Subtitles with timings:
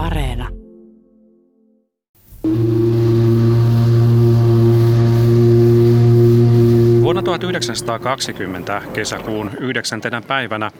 [0.00, 0.48] Areena.
[7.02, 10.00] Vuonna 1920 kesäkuun 9.
[10.26, 10.70] päivänä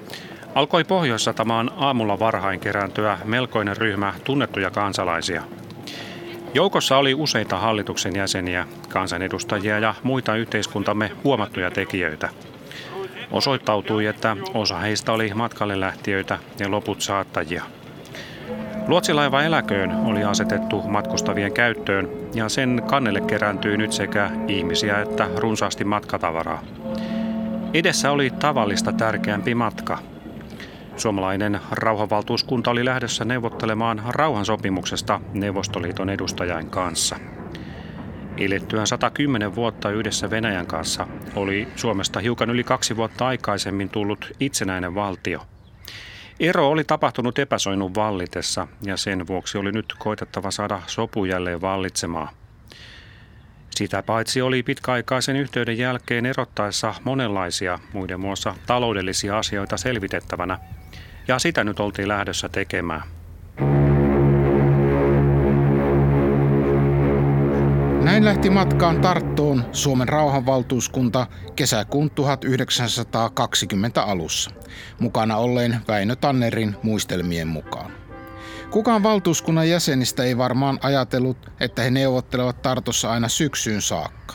[0.55, 5.43] alkoi Pohjois-Satamaan aamulla varhain kerääntyä melkoinen ryhmä tunnettuja kansalaisia.
[6.55, 12.29] Joukossa oli useita hallituksen jäseniä, kansanedustajia ja muita yhteiskuntamme huomattuja tekijöitä.
[13.31, 17.80] Osoittautui, että osa heistä oli matkalle lähtiöitä ja loput saattajia.
[18.91, 25.85] Luotsilaiva Eläköön oli asetettu matkustavien käyttöön ja sen kannelle kerääntyy nyt sekä ihmisiä että runsaasti
[25.85, 26.63] matkatavaraa.
[27.75, 29.99] Edessä oli tavallista tärkeämpi matka.
[30.97, 37.17] Suomalainen rauhanvaltuuskunta oli lähdössä neuvottelemaan rauhansopimuksesta Neuvostoliiton edustajain kanssa.
[38.39, 44.95] Elettyään 110 vuotta yhdessä Venäjän kanssa oli Suomesta hiukan yli kaksi vuotta aikaisemmin tullut itsenäinen
[44.95, 45.43] valtio–
[46.41, 52.29] Ero oli tapahtunut epäsoinun vallitessa ja sen vuoksi oli nyt koitettava saada sopu jälleen vallitsemaan.
[53.71, 60.59] Sitä paitsi oli pitkäaikaisen yhteyden jälkeen erottaessa monenlaisia muiden muassa taloudellisia asioita selvitettävänä,
[61.29, 63.03] ja sitä nyt oltiin lähdössä tekemään.
[68.21, 71.27] Näin lähti matkaan Tarttoon Suomen rauhanvaltuuskunta
[71.57, 74.51] kesäkuun 1920 alussa,
[74.99, 77.93] mukana olleen Väinö Tannerin muistelmien mukaan.
[78.71, 84.35] Kukaan valtuuskunnan jäsenistä ei varmaan ajatellut, että he neuvottelevat Tartossa aina syksyyn saakka.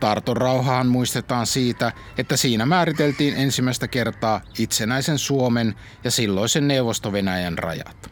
[0.00, 8.10] Tarton rauhaan muistetaan siitä, että siinä määriteltiin ensimmäistä kertaa itsenäisen Suomen ja silloisen Neuvosto-Venäjän rajat.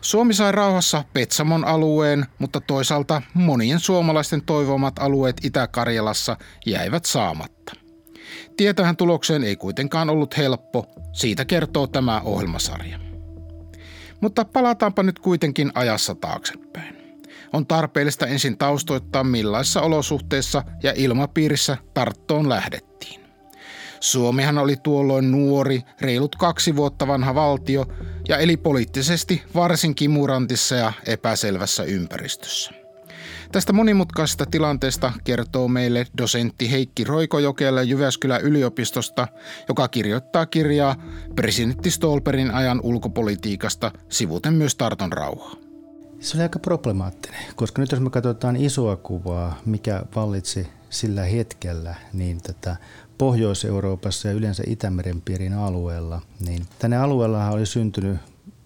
[0.00, 7.72] Suomi sai rauhassa Petsamon alueen, mutta toisaalta monien suomalaisten toivomat alueet Itä-Karjalassa jäivät saamatta.
[8.56, 12.98] Tietähän tulokseen ei kuitenkaan ollut helppo, siitä kertoo tämä ohjelmasarja.
[14.20, 16.96] Mutta palataanpa nyt kuitenkin ajassa taaksepäin.
[17.52, 23.20] On tarpeellista ensin taustoittaa millaisissa olosuhteissa ja ilmapiirissä Tarttoon lähdettiin.
[24.00, 27.86] Suomihan oli tuolloin nuori, reilut kaksi vuotta vanha valtio
[28.28, 32.70] ja eli poliittisesti varsin kimurantissa ja epäselvässä ympäristössä.
[33.52, 39.28] Tästä monimutkaisesta tilanteesta kertoo meille dosentti Heikki Roikojokela Jyväskylän yliopistosta,
[39.68, 40.96] joka kirjoittaa kirjaa
[41.36, 45.54] presidentti Stolperin ajan ulkopolitiikasta sivuten myös Tarton rauhaa.
[46.20, 51.94] Se oli aika problemaattinen, koska nyt jos me katsotaan isoa kuvaa, mikä vallitsi sillä hetkellä,
[52.12, 52.76] niin tätä
[53.18, 58.18] Pohjois-Euroopassa ja yleensä Itämeren piirin alueella, niin tänne alueella oli syntynyt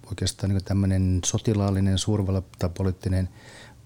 [0.07, 3.29] oikeastaan niin tämmöinen sotilaallinen suurvaltapoliittinen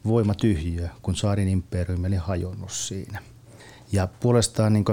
[0.07, 3.19] voimatyhjiö, kun saarin imperiumi oli hajonnut siinä.
[3.93, 4.85] Ja puolestaan niin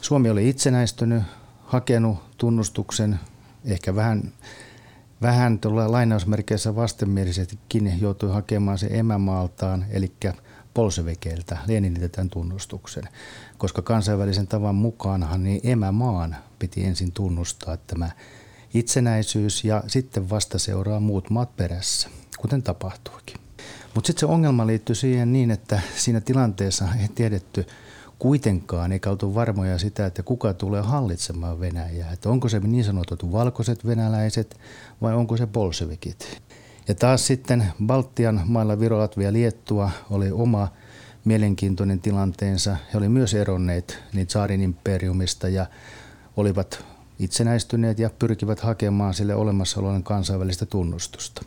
[0.00, 1.22] Suomi oli itsenäistynyt,
[1.64, 3.20] hakenut tunnustuksen,
[3.64, 4.32] ehkä vähän,
[5.22, 10.12] vähän lainausmerkeissä vastenmielisestikin joutui hakemaan se emämaaltaan, eli
[10.76, 11.58] Polsevekeiltä
[12.12, 13.08] tämän tunnustuksen,
[13.58, 18.10] koska kansainvälisen tavan mukaanhan niin emämaan piti ensin tunnustaa tämä
[18.74, 23.36] itsenäisyys ja sitten vasta seuraa muut maat perässä, kuten tapahtuikin.
[23.94, 27.66] Mutta sitten se ongelma liittyy siihen niin, että siinä tilanteessa ei tiedetty
[28.18, 32.12] kuitenkaan, eikä oltu varmoja sitä, että kuka tulee hallitsemaan Venäjää.
[32.12, 34.58] Että onko se niin sanotut valkoiset venäläiset
[35.02, 36.42] vai onko se bolshevikit.
[36.88, 40.68] Ja taas sitten Baltian mailla Viro, Latvia, Liettua oli oma
[41.24, 42.76] mielenkiintoinen tilanteensa.
[42.92, 45.66] He olivat myös eronneet niin saarin imperiumista ja
[46.36, 46.84] olivat
[47.18, 51.44] itsenäistyneet ja pyrkivät hakemaan sille olemassaolon kansainvälistä tunnustusta.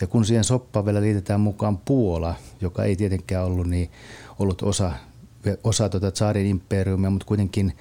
[0.00, 3.90] Ja kun siihen soppaan vielä liitetään mukaan Puola, joka ei tietenkään ollut, niin,
[4.38, 4.92] ollut osa,
[5.64, 7.72] osa tuota saarin imperiumia, mutta kuitenkin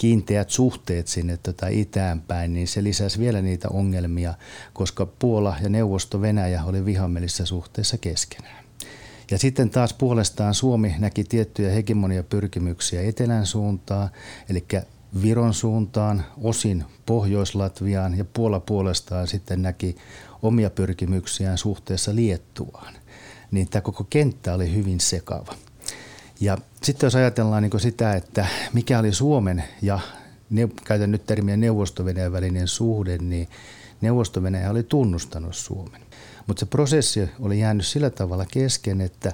[0.00, 4.34] kiinteät suhteet sinne tota itään päin, niin se lisäsi vielä niitä ongelmia,
[4.72, 8.64] koska Puola ja neuvosto Venäjä oli vihamielisissä suhteessa keskenään.
[9.30, 14.10] Ja sitten taas puolestaan Suomi näki tiettyjä hegemonia pyrkimyksiä etelän suuntaan,
[14.48, 14.66] eli
[15.22, 19.96] Viron suuntaan, osin Pohjois-Latviaan ja Puola puolestaan sitten näki
[20.42, 22.94] omia pyrkimyksiään suhteessa Liettuaan.
[23.50, 25.54] Niin tämä koko kenttä oli hyvin sekava.
[26.40, 29.98] Ja sitten jos ajatellaan niin sitä, että mikä oli Suomen ja
[30.50, 33.48] ne, käytän nyt termiä neuvosto välinen suhde, niin
[34.00, 34.40] neuvosto
[34.70, 36.00] oli tunnustanut Suomen.
[36.46, 39.32] Mutta se prosessi oli jäänyt sillä tavalla kesken, että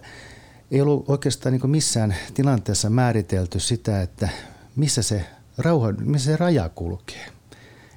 [0.70, 4.28] ei ollut oikeastaan niin missään tilanteessa määritelty sitä, että
[4.76, 5.24] missä se,
[5.58, 7.26] rauha, missä se raja kulkee.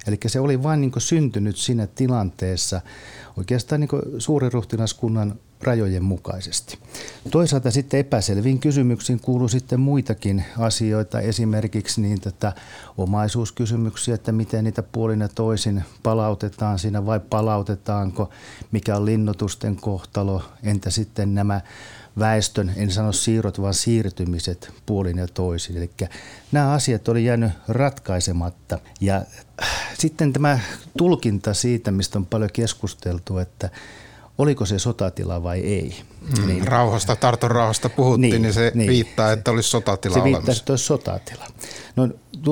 [0.06, 2.80] Eli se oli vain niin syntynyt siinä tilanteessa
[3.36, 6.78] oikeastaan niin suuren ruhtinaskunnan rajojen mukaisesti.
[7.30, 12.52] Toisaalta sitten epäselviin kysymyksiin kuuluu sitten muitakin asioita, esimerkiksi niin tätä
[12.98, 18.30] omaisuuskysymyksiä, että miten niitä puolin ja toisin palautetaan siinä vai palautetaanko,
[18.72, 21.60] mikä on linnoitusten kohtalo, entä sitten nämä
[22.18, 25.76] väestön, en sano siirrot, vaan siirtymiset puolin ja toisin.
[25.76, 25.90] Eli
[26.52, 28.78] nämä asiat oli jäänyt ratkaisematta.
[29.00, 29.16] Ja
[29.62, 29.68] äh,
[29.98, 30.58] sitten tämä
[30.98, 33.70] tulkinta siitä, mistä on paljon keskusteltu, että
[34.40, 36.02] oliko se sotatila vai ei.
[36.38, 40.24] Mm, niin, rauhasta, Tarton rauhasta puhuttiin, niin, niin se niin, viittaa, että olisi sotatila Se
[40.24, 41.46] viittaa, että olisi sotatila.
[41.96, 42.08] No,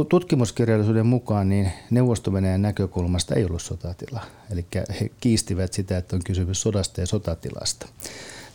[0.09, 4.21] tutkimuskirjallisuuden mukaan niin neuvosto näkökulmasta ei ollut sotatila.
[4.51, 4.67] Eli
[5.01, 7.89] he kiistivät sitä, että on kysymys sodasta ja sotatilasta.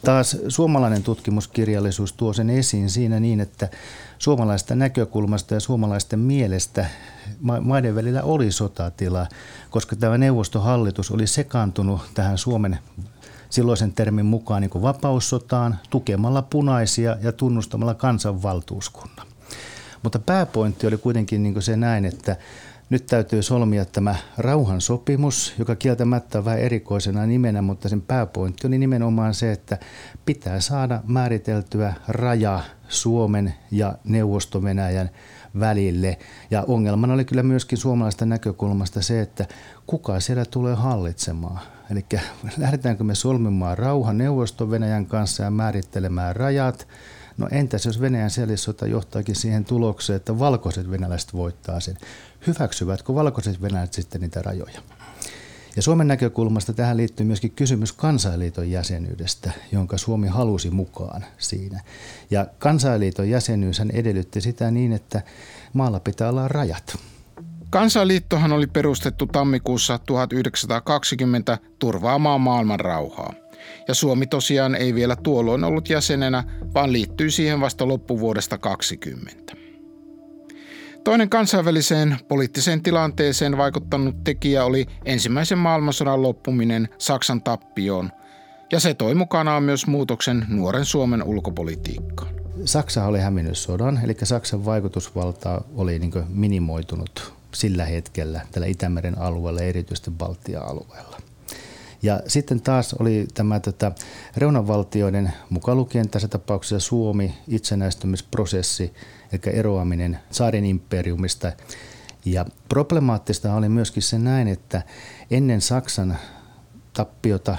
[0.05, 3.69] Taas suomalainen tutkimuskirjallisuus tuo sen esiin siinä niin, että
[4.17, 6.85] suomalaista näkökulmasta ja suomalaisten mielestä
[7.61, 9.27] maiden välillä oli sotatila,
[9.69, 12.79] koska tämä neuvostohallitus oli sekaantunut tähän Suomen
[13.53, 19.27] silloisen termin mukaan niin kuin vapaussotaan tukemalla punaisia ja tunnustamalla kansanvaltuuskunnan.
[20.03, 22.35] Mutta pääpointti oli kuitenkin niin kuin se näin, että
[22.89, 28.77] nyt täytyy solmia tämä rauhansopimus, joka kieltämättä on vähän erikoisena nimenä, mutta sen pääpointti oli
[28.77, 29.77] nimenomaan se, että
[30.25, 35.09] pitää saada määriteltyä raja Suomen ja Neuvosto-Venäjän
[35.59, 36.17] välille.
[36.51, 39.45] Ja ongelmana oli kyllä myöskin suomalaista näkökulmasta se, että
[39.87, 41.59] kuka siellä tulee hallitsemaan.
[41.93, 42.05] Eli
[42.57, 46.87] lähdetäänkö me solmimaan rauhan neuvosto Venäjän kanssa ja määrittelemään rajat–
[47.37, 51.97] No entäs jos Venäjän sisällissota johtaakin siihen tulokseen, että valkoiset venäläiset voittaa sen?
[52.47, 54.81] Hyväksyvätkö valkoiset venäläiset sitten niitä rajoja?
[55.75, 61.81] Ja Suomen näkökulmasta tähän liittyy myöskin kysymys kansainliiton jäsenyydestä, jonka Suomi halusi mukaan siinä.
[62.31, 65.21] Ja kansainliiton jäsenyys edellytti sitä niin, että
[65.73, 66.97] maalla pitää olla rajat.
[67.73, 73.33] Kansainliittohan oli perustettu tammikuussa 1920 turvaamaan maailman rauhaa.
[73.87, 76.43] Ja Suomi tosiaan ei vielä tuolloin ollut jäsenenä,
[76.73, 79.53] vaan liittyi siihen vasta loppuvuodesta 2020.
[81.03, 88.11] Toinen kansainväliseen poliittiseen tilanteeseen vaikuttanut tekijä oli ensimmäisen maailmansodan loppuminen Saksan tappioon,
[88.71, 92.33] ja se toi mukanaan myös muutoksen nuoren Suomen ulkopolitiikkaan.
[92.65, 99.61] Saksa oli hävinnyt sodan, eli Saksan vaikutusvalta oli niin minimoitunut sillä hetkellä tällä Itämeren alueella,
[99.61, 101.17] erityisesti Baltian alueella.
[102.03, 103.91] Ja sitten taas oli tämä tota,
[104.37, 108.93] reunavaltioiden mukaan lukien tässä tapauksessa Suomi itsenäistymisprosessi,
[109.31, 111.51] eli eroaminen saarin imperiumista.
[112.25, 114.81] Ja problemaattista oli myöskin se näin, että
[115.31, 116.17] ennen Saksan
[116.93, 117.57] tappiota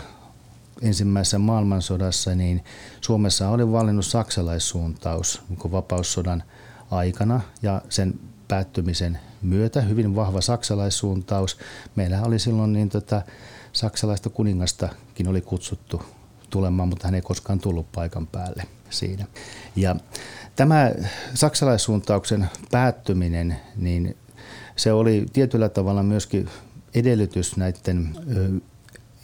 [0.83, 2.65] ensimmäisessä maailmansodassa, niin
[3.01, 5.43] Suomessa oli valinnut saksalaissuuntaus
[5.73, 6.43] vapaussodan
[6.91, 8.15] aikana ja sen
[8.49, 11.59] päättymisen myötä hyvin vahva saksalaissuuntaus.
[11.97, 13.23] Meillä oli silloin niin tota,
[13.73, 16.03] saksalaista kuningastakin oli kutsuttu
[16.51, 19.27] tulemaan, mutta hän ei koskaan tullut paikan päälle siinä.
[19.77, 19.97] Ja
[20.57, 20.93] tämä
[21.35, 24.17] saksalaissuuntauksen päättyminen, niin
[24.77, 26.49] se oli tietyllä tavalla myöskin
[26.95, 28.17] edellytys näiden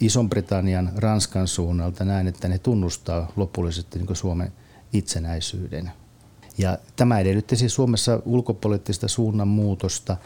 [0.01, 4.53] Ison-Britannian, Ranskan suunnalta näin, että ne tunnustaa lopullisesti niin Suomen
[4.93, 5.91] itsenäisyyden.
[6.57, 10.17] Ja tämä edellytti siis Suomessa ulkopoliittista suunnanmuutosta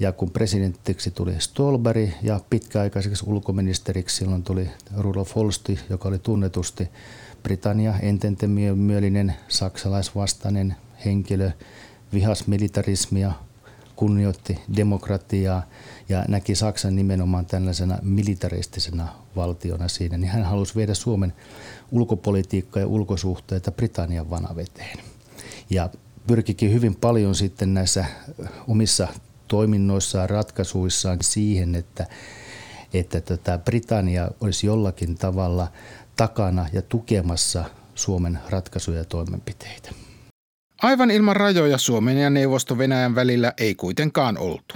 [0.00, 6.88] ja kun presidenttiksi tuli Stolberg ja pitkäaikaiseksi ulkoministeriksi silloin tuli Rudolf Holsti, joka oli tunnetusti
[7.42, 11.50] Britannia ententemyölinen saksalaisvastainen henkilö,
[12.12, 13.32] vihas militarismia,
[13.96, 15.62] kunnioitti demokratiaa
[16.08, 21.32] ja näki Saksan nimenomaan tällaisena militaristisena valtiona siinä, niin hän halusi viedä Suomen
[21.90, 25.09] ulkopolitiikkaa ja ulkosuhteita Britannian vanaveteen.
[25.70, 25.90] Ja
[26.26, 28.04] pyrkikin hyvin paljon sitten näissä
[28.68, 29.08] omissa
[29.48, 32.06] toiminnoissaan, ratkaisuissaan siihen, että,
[32.94, 35.68] että tota Britannia olisi jollakin tavalla
[36.16, 39.90] takana ja tukemassa Suomen ratkaisuja ja toimenpiteitä.
[40.82, 44.74] Aivan ilman rajoja Suomen ja neuvosto Venäjän välillä ei kuitenkaan oltu.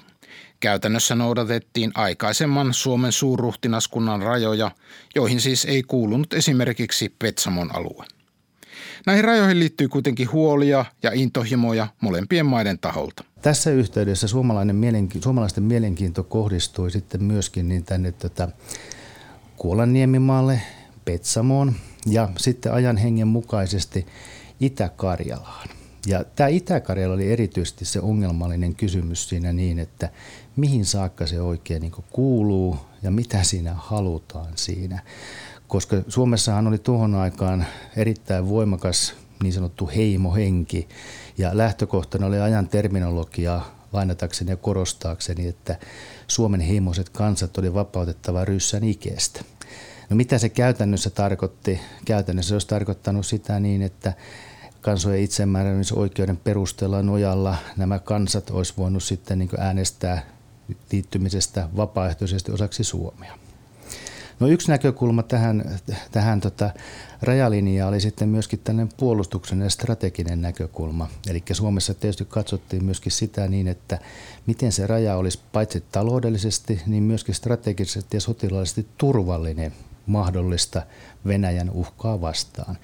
[0.61, 4.71] Käytännössä noudatettiin aikaisemman Suomen suurruhtinaskunnan rajoja,
[5.15, 8.05] joihin siis ei kuulunut esimerkiksi Petsamon alue.
[9.07, 13.25] Näihin rajoihin liittyy kuitenkin huolia ja intohimoja molempien maiden taholta.
[13.43, 18.49] Tässä yhteydessä suomalainen mielenki- suomalaisten mielenkiinto kohdistui sitten myöskin niin tänne tätä tota
[19.57, 20.61] Kuolanniemimaalle,
[21.05, 21.75] Petsamoon
[22.07, 24.07] ja sitten ajan hengen mukaisesti
[24.61, 25.69] Itä-Karjalaan.
[26.07, 30.09] Ja tämä Itä-Karjala oli erityisesti se ongelmallinen kysymys siinä niin, että
[30.57, 35.03] mihin saakka se oikein niin kuuluu ja mitä siinä halutaan siinä
[35.75, 37.67] koska Suomessahan oli tuohon aikaan
[37.97, 40.89] erittäin voimakas niin sanottu heimohenki
[41.39, 45.77] ja lähtökohtana oli ajan terminologiaa lainatakseni ja korostaakseni, että
[46.29, 49.45] Suomen heimoiset kansat oli vapautettava ryssän ikeestä.
[50.11, 51.81] No mitä se käytännössä tarkoitti?
[52.05, 54.13] Käytännössä se olisi tarkoittanut sitä niin, että
[54.81, 60.27] kansojen itsemääräämisoikeuden perusteella nojalla nämä kansat olisi voinut sitten niin äänestää
[60.93, 63.39] liittymisestä vapaaehtoisesti osaksi Suomea.
[64.41, 65.81] No yksi näkökulma tähän,
[66.13, 66.71] tähän tota,
[67.23, 71.09] rajalinjaan oli sitten myöskin tällainen puolustuksen ja strateginen näkökulma.
[71.31, 73.99] Eli Suomessa tietysti katsottiin myöskin sitä niin, että
[74.47, 79.73] miten se raja olisi paitsi taloudellisesti, niin myöskin strategisesti ja sotilaallisesti turvallinen
[80.07, 80.83] mahdollista
[81.27, 82.79] Venäjän uhkaa vastaan.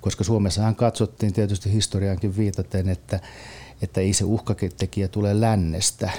[0.00, 3.20] Koska Suomessahan katsottiin tietysti historiaankin viitaten, että,
[3.82, 6.10] että ei se uhkatekijä tule lännestä,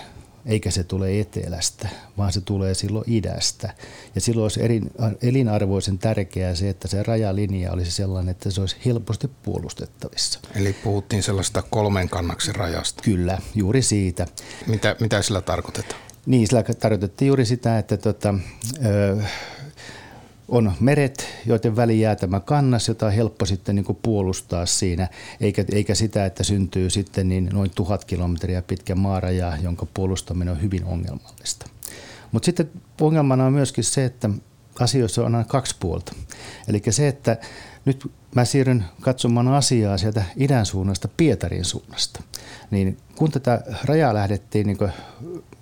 [0.48, 3.74] eikä se tule etelästä, vaan se tulee silloin idästä.
[4.16, 4.60] Ja silloin olisi
[5.22, 10.40] elinarvoisen tärkeää se, että se rajalinja olisi sellainen, että se olisi helposti puolustettavissa.
[10.56, 13.04] Eli puhuttiin sellaista kolmen kannaksen rajasta.
[13.04, 14.28] Kyllä, juuri siitä.
[14.68, 16.02] Mitä, mitä sillä tarkoitetaan?
[16.26, 18.34] Niin, sillä tarkoitettiin juuri sitä, että tota,
[18.86, 19.18] ö,
[20.48, 25.08] on meret, joiden väliin jää tämä kannas, jota on helppo sitten niin kuin puolustaa siinä,
[25.42, 30.62] eikä, eikä sitä, että syntyy sitten niin noin tuhat kilometriä pitkä maaraja, jonka puolustaminen on
[30.62, 31.70] hyvin ongelmallista.
[32.32, 32.70] Mutta sitten
[33.02, 34.30] ongelmana on myöskin se, että
[34.80, 36.16] asioissa on aina kaksi puolta.
[36.68, 37.38] Eli se, että
[37.88, 42.24] nyt mä siirryn katsomaan asiaa sieltä idän suunnasta Pietarin suunnasta,
[42.72, 44.78] niin kun tätä rajaa lähdettiin niin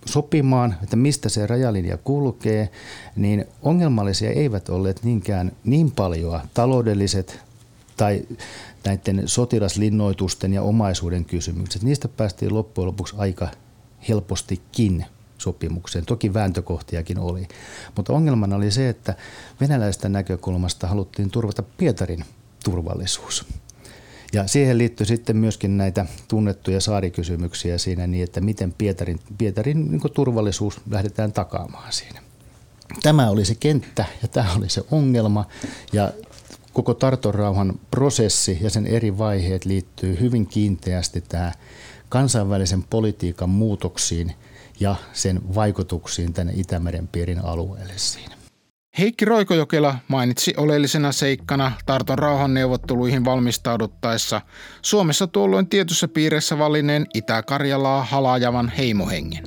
[0.05, 2.69] sopimaan, että mistä se rajalinja kulkee,
[3.15, 7.39] niin ongelmallisia eivät olleet niinkään niin paljon taloudelliset
[7.97, 8.25] tai
[8.85, 11.83] näiden sotilaslinnoitusten ja omaisuuden kysymykset.
[11.83, 13.47] Niistä päästiin loppujen lopuksi aika
[14.09, 15.05] helpostikin
[15.37, 16.05] sopimukseen.
[16.05, 17.47] Toki vääntökohtiakin oli.
[17.95, 19.15] Mutta ongelmana oli se, että
[19.61, 22.25] venäläisten näkökulmasta haluttiin turvata Pietarin
[22.63, 23.45] turvallisuus.
[24.33, 30.01] Ja siihen liittyy sitten myöskin näitä tunnettuja saarikysymyksiä siinä niin, että miten Pietarin, Pietarin niin
[30.13, 32.21] turvallisuus lähdetään takaamaan siinä.
[33.03, 35.45] Tämä oli se kenttä ja tämä oli se ongelma
[35.93, 36.11] ja
[36.73, 41.53] koko Tarton rauhan prosessi ja sen eri vaiheet liittyy hyvin kiinteästi tähän
[42.09, 44.35] kansainvälisen politiikan muutoksiin
[44.79, 48.35] ja sen vaikutuksiin tänne Itämeren piirin alueelle siinä.
[48.97, 54.41] Heikki Roikojokela mainitsi oleellisena seikkana Tarton rauhanneuvotteluihin valmistauduttaessa
[54.81, 59.43] Suomessa tuolloin tietyssä piirissä vallinneen Itä-Karjalaa halajavan heimohengen.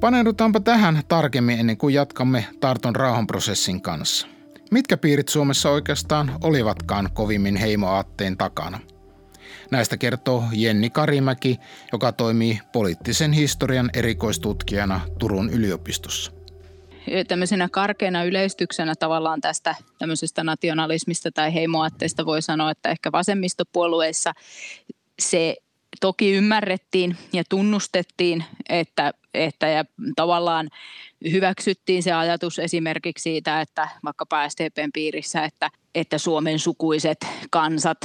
[0.00, 4.26] Paneudutaanpa tähän tarkemmin ennen kuin jatkamme Tarton rauhanprosessin kanssa.
[4.70, 8.78] Mitkä piirit Suomessa oikeastaan olivatkaan kovimmin heimoaatteen takana?
[9.72, 11.60] Näistä kertoo Jenni Karimäki,
[11.92, 16.32] joka toimii poliittisen historian erikoistutkijana Turun yliopistossa.
[17.28, 24.32] Tämmöisenä karkeana yleistyksenä tavallaan tästä tämmöisestä nationalismista tai heimoatteesta voi sanoa, että ehkä vasemmistopuolueissa
[25.18, 25.56] se
[26.00, 29.84] toki ymmärrettiin ja tunnustettiin, että, että ja
[30.16, 30.68] tavallaan
[31.30, 37.18] hyväksyttiin se ajatus esimerkiksi siitä, että vaikkapa STPn piirissä, että, että Suomen sukuiset
[37.50, 37.98] kansat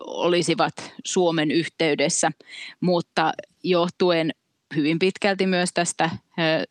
[0.00, 2.32] olisivat Suomen yhteydessä,
[2.80, 3.32] mutta
[3.64, 4.30] johtuen
[4.76, 6.10] hyvin pitkälti myös tästä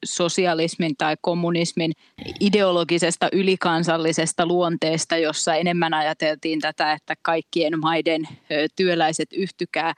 [0.05, 1.91] sosialismin tai kommunismin
[2.39, 8.27] ideologisesta ylikansallisesta luonteesta, jossa enemmän ajateltiin tätä, että kaikkien maiden
[8.75, 9.93] työläiset yhtykää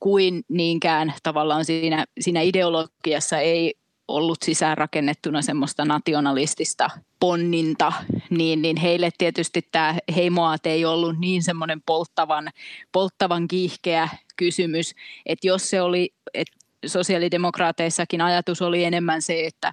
[0.00, 3.74] kuin niinkään tavallaan siinä, siinä ideologiassa ei
[4.12, 6.90] ollut sisäänrakennettuna semmoista nationalistista
[7.20, 7.92] ponninta,
[8.30, 12.50] niin, niin heille tietysti tämä heimoaate ei ollut niin semmoinen polttavan,
[12.92, 14.94] polttavan kiihkeä kysymys,
[15.26, 19.72] että jos se oli, että sosiaalidemokraateissakin ajatus oli enemmän se, että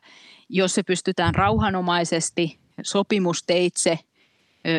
[0.49, 3.99] jos se pystytään rauhanomaisesti sopimusteitse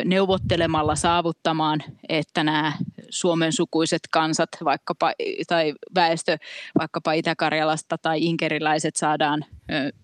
[0.05, 2.73] neuvottelemalla saavuttamaan, että nämä
[3.09, 5.13] Suomen sukuiset kansat vaikkapa,
[5.47, 6.37] tai väestö
[6.79, 9.45] vaikkapa Itä-Karjalasta tai inkeriläiset saadaan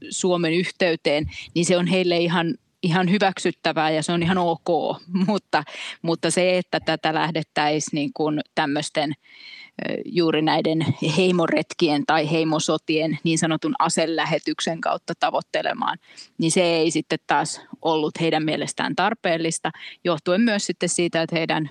[0.09, 4.67] Suomen yhteyteen, niin se on heille ihan ihan hyväksyttävää ja se on ihan ok,
[5.27, 5.63] mutta,
[6.01, 9.13] mutta se, että tätä lähdettäisiin niin kuin tämmöisten
[10.05, 10.85] juuri näiden
[11.17, 15.97] heimoretkien tai heimosotien niin sanotun aselähetyksen kautta tavoittelemaan,
[16.37, 19.71] niin se ei sitten taas ollut heidän mielestään tarpeellista,
[20.03, 21.69] johtuen myös sitten siitä, että heidän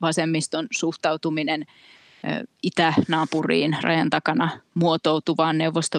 [0.00, 1.66] vasemmiston suhtautuminen
[2.62, 5.98] itänaapuriin rajan takana muotoutuvaan neuvosto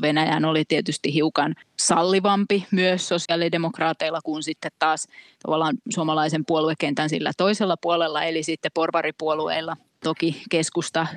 [0.49, 5.07] oli tietysti hiukan sallivampi myös sosiaalidemokraateilla kuin sitten taas
[5.45, 11.07] tavallaan suomalaisen puoluekentän sillä toisella puolella, eli sitten porvaripuolueilla toki keskusta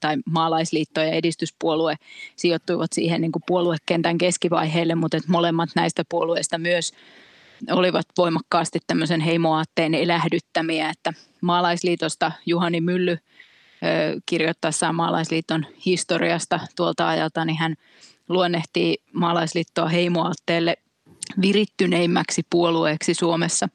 [0.00, 1.94] tai maalaisliitto ja edistyspuolue
[2.36, 6.92] sijoittuivat siihen niin kuin puoluekentän keskivaiheelle, mutta että molemmat näistä puolueista myös
[7.70, 13.18] olivat voimakkaasti tämmöisen heimoaatteen elähdyttämiä, että maalaisliitosta Juhani Mylly
[14.26, 17.74] kirjoittaessaan maalaisliiton historiasta tuolta ajalta, niin hän
[18.28, 20.76] luonnehtii maalaisliittoa heimoaatteelle
[21.40, 23.68] virittyneimmäksi puolueeksi Suomessa.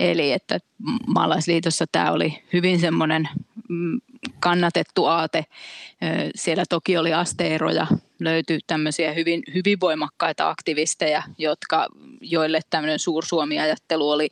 [0.00, 0.58] Eli että
[1.06, 3.55] maalaisliitossa tämä oli hyvin semmoinen mm,
[4.40, 5.44] kannatettu aate.
[6.34, 7.86] Siellä toki oli asteeroja,
[8.20, 11.86] löytyi tämmöisiä hyvin, hyvin voimakkaita aktivisteja, jotka,
[12.20, 14.28] joille tämmöinen suursuomi-ajattelu oli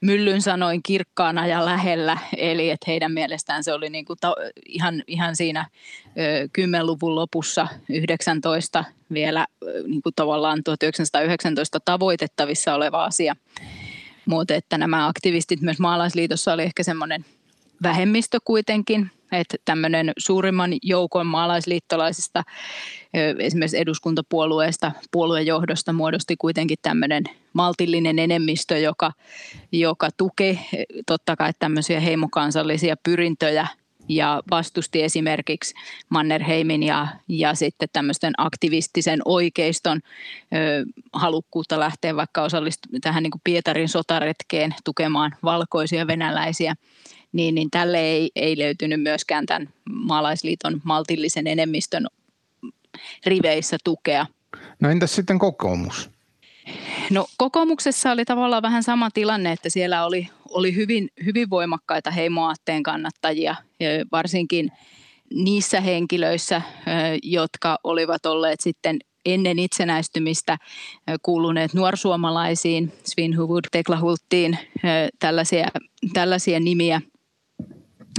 [0.00, 5.02] myllyn sanoin kirkkaana ja lähellä, eli että heidän mielestään se oli niin kuin ta- ihan,
[5.06, 5.66] ihan siinä
[6.58, 9.46] 10-luvun lopussa 19 vielä
[9.86, 13.36] niin kuin tavallaan 1919 tavoitettavissa oleva asia.
[14.26, 17.24] Mutta että nämä aktivistit myös maalaisliitossa oli ehkä semmoinen
[17.82, 22.42] vähemmistö kuitenkin, että tämmöinen suurimman joukon maalaisliittolaisista
[23.38, 29.12] esimerkiksi eduskuntapuolueesta, puoluejohdosta muodosti kuitenkin tämmöinen maltillinen enemmistö, joka,
[29.72, 30.58] joka tukee
[31.06, 33.66] totta kai tämmöisiä heimokansallisia pyrintöjä
[34.08, 35.74] ja vastusti esimerkiksi
[36.08, 40.00] Mannerheimin ja, ja sitten tämmöisten aktivistisen oikeiston
[40.54, 46.74] ö, halukkuutta lähteä vaikka osallistumaan tähän niin kuin Pietarin sotaretkeen tukemaan valkoisia venäläisiä
[47.32, 52.06] niin, niin tälle ei, ei löytynyt myöskään tämän maalaisliiton maltillisen enemmistön
[53.26, 54.26] riveissä tukea.
[54.80, 56.10] No entäs sitten kokoomus?
[57.10, 62.82] No kokoomuksessa oli tavallaan vähän sama tilanne, että siellä oli, oli hyvin, hyvin voimakkaita heimoaatteen
[62.82, 63.54] kannattajia,
[64.12, 64.72] varsinkin
[65.34, 66.62] niissä henkilöissä,
[67.22, 70.58] jotka olivat olleet sitten ennen itsenäistymistä
[71.22, 74.58] kuuluneet nuorsuomalaisiin, Svinhuvud, Tekla Hulttiin,
[75.18, 75.68] tällaisia,
[76.12, 77.00] tällaisia nimiä–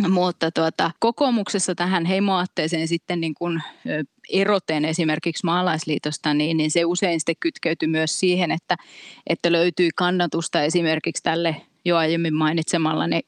[0.09, 3.61] mutta tuota, kokoomuksessa tähän heimoaatteeseen sitten niin kuin
[4.31, 8.75] eroten esimerkiksi maalaisliitosta, niin, niin se usein sitten kytkeytyi myös siihen, että,
[9.27, 13.21] että löytyi kannatusta esimerkiksi tälle jo aiemmin mainitsemallani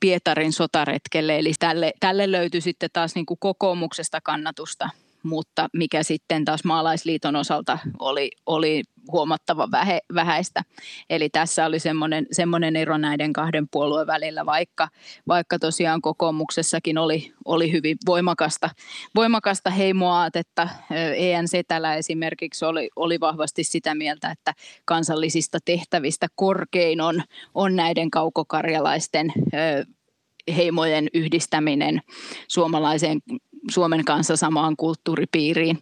[0.00, 4.90] Pietarin sotaretkelle, eli tälle, tälle löytyi sitten taas niin kuin kokoomuksesta kannatusta
[5.22, 10.62] mutta mikä sitten taas maalaisliiton osalta oli, oli huomattava vähe, vähäistä.
[11.10, 14.88] Eli tässä oli semmoinen, semmoinen ero näiden kahden puolueen välillä, vaikka,
[15.28, 18.70] vaikka tosiaan kokoomuksessakin oli, oli hyvin voimakasta,
[19.14, 20.68] voimakasta heimoaatetta.
[21.16, 27.22] EN Setälä esimerkiksi oli, oli vahvasti sitä mieltä, että kansallisista tehtävistä korkein on,
[27.54, 29.32] on näiden kaukokarjalaisten
[30.56, 32.00] heimojen yhdistäminen
[32.48, 33.20] suomalaiseen
[33.70, 35.78] Suomen kanssa samaan kulttuuripiiriin.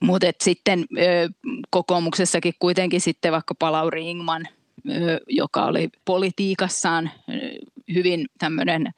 [0.00, 1.28] Mutta sitten ö,
[1.70, 4.48] kokoomuksessakin kuitenkin sitten vaikka Palauri Ingman,
[4.90, 7.32] ö, joka oli politiikassaan ö,
[7.94, 8.94] hyvin tämmöinen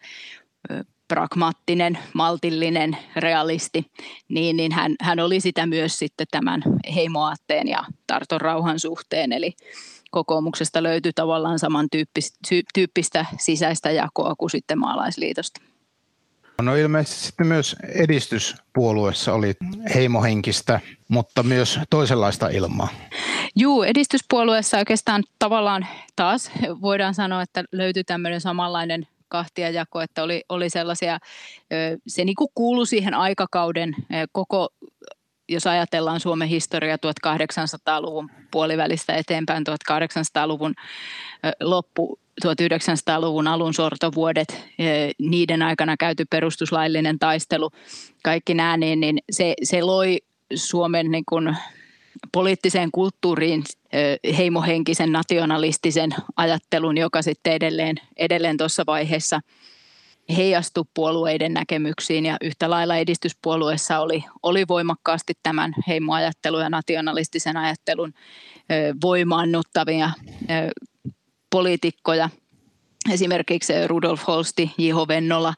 [1.09, 3.90] pragmaattinen, maltillinen realisti,
[4.28, 6.62] niin, niin hän, hän oli sitä myös sitten tämän
[6.94, 9.32] heimoaatteen ja Tarton rauhan suhteen.
[9.32, 9.52] Eli
[10.11, 15.61] kokoomuksesta löytyi tavallaan samantyyppistä sisäistä jakoa kuin sitten maalaisliitosta.
[16.62, 19.55] No ilmeisesti sitten myös edistyspuolueessa oli
[19.95, 22.88] heimohenkistä, mutta myös toisenlaista ilmaa.
[23.57, 30.71] Juu, edistyspuolueessa oikeastaan tavallaan taas voidaan sanoa, että löytyi tämmöinen samanlainen kahtiajako, että oli, oli
[30.71, 31.19] sellaisia,
[32.07, 33.97] se niin kuin kuului siihen aikakauden
[34.33, 34.69] koko
[35.49, 40.75] jos ajatellaan Suomen historia 1800-luvun puolivälistä eteenpäin, 1800-luvun
[41.61, 44.64] loppu, 1900-luvun alun sortovuodet,
[45.18, 47.70] niiden aikana käyty perustuslaillinen taistelu,
[48.25, 50.18] kaikki nämä, niin, niin se, se loi
[50.55, 51.57] Suomen niin kuin
[52.33, 53.64] poliittiseen kulttuuriin
[54.37, 59.40] heimohenkisen nationalistisen ajattelun, joka sitten edelleen, edelleen tuossa vaiheessa–
[60.37, 68.12] heijastu puolueiden näkemyksiin ja yhtä lailla edistyspuolueessa oli, oli voimakkaasti tämän heimoajattelun ja nationalistisen ajattelun
[69.03, 70.11] voimaannuttavia
[71.57, 72.31] poliitikkoja.
[73.12, 75.09] Esimerkiksi Rudolf Holsti, J.H.
[75.09, 75.55] Vennola,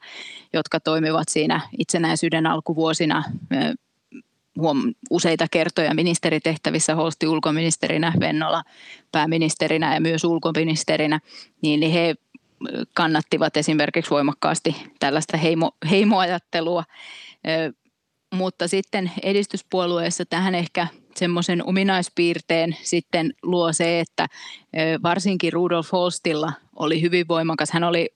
[0.53, 3.23] jotka toimivat siinä itsenäisyyden alkuvuosina
[4.57, 8.63] huom, useita kertoja ministeritehtävissä, Holsti ulkoministerinä, Vennola
[9.11, 11.19] pääministerinä ja myös ulkoministerinä,
[11.61, 12.15] niin he
[12.93, 16.83] kannattivat esimerkiksi voimakkaasti tällaista heimo, heimoajattelua,
[18.33, 24.27] mutta sitten edistyspuolueessa tähän ehkä semmoisen ominaispiirteen sitten luo se, että
[25.03, 28.09] varsinkin Rudolf Holstilla oli hyvin voimakas, hän oli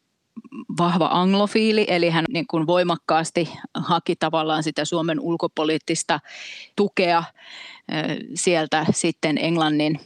[0.78, 6.20] vahva anglofiili, eli hän niin kuin voimakkaasti haki tavallaan sitä Suomen ulkopoliittista
[6.76, 7.24] tukea
[8.36, 10.00] sieltä sitten Englannin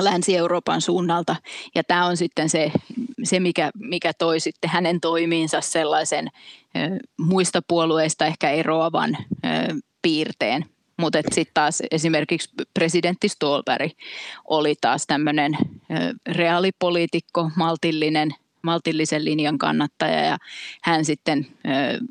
[0.00, 1.36] Länsi-Euroopan suunnalta.
[1.74, 2.72] Ja tämä on sitten se,
[3.22, 6.28] se mikä, mikä toi sitten hänen toimiinsa sellaisen
[6.76, 9.48] ö, muista puolueista ehkä eroavan ö,
[10.02, 10.64] piirteen.
[10.96, 13.92] Mutta sitten taas esimerkiksi presidentti Stolberg
[14.44, 15.56] oli taas tämmöinen
[16.26, 18.30] reaalipoliitikko, maltillinen,
[18.62, 20.38] maltillisen linjan kannattaja ja
[20.82, 22.04] hän sitten ö,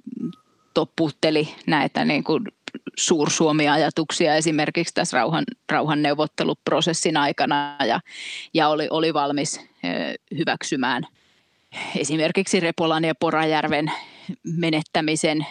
[0.74, 2.44] toppuutteli näitä niin kuin
[2.98, 8.00] suursuomi-ajatuksia esimerkiksi tässä rauhan, rauhanneuvotteluprosessin aikana ja,
[8.54, 9.62] ja oli, oli valmis
[10.38, 11.08] hyväksymään
[11.96, 13.92] esimerkiksi Repolan ja Porajärven
[14.44, 15.46] menettämisen.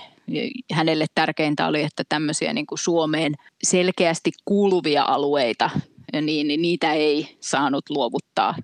[0.73, 5.71] Hänelle tärkeintä oli, että tämmöisiä niin kuin Suomeen selkeästi kuuluvia alueita,
[6.13, 8.55] niin, niin niitä ei saanut luovuttaa,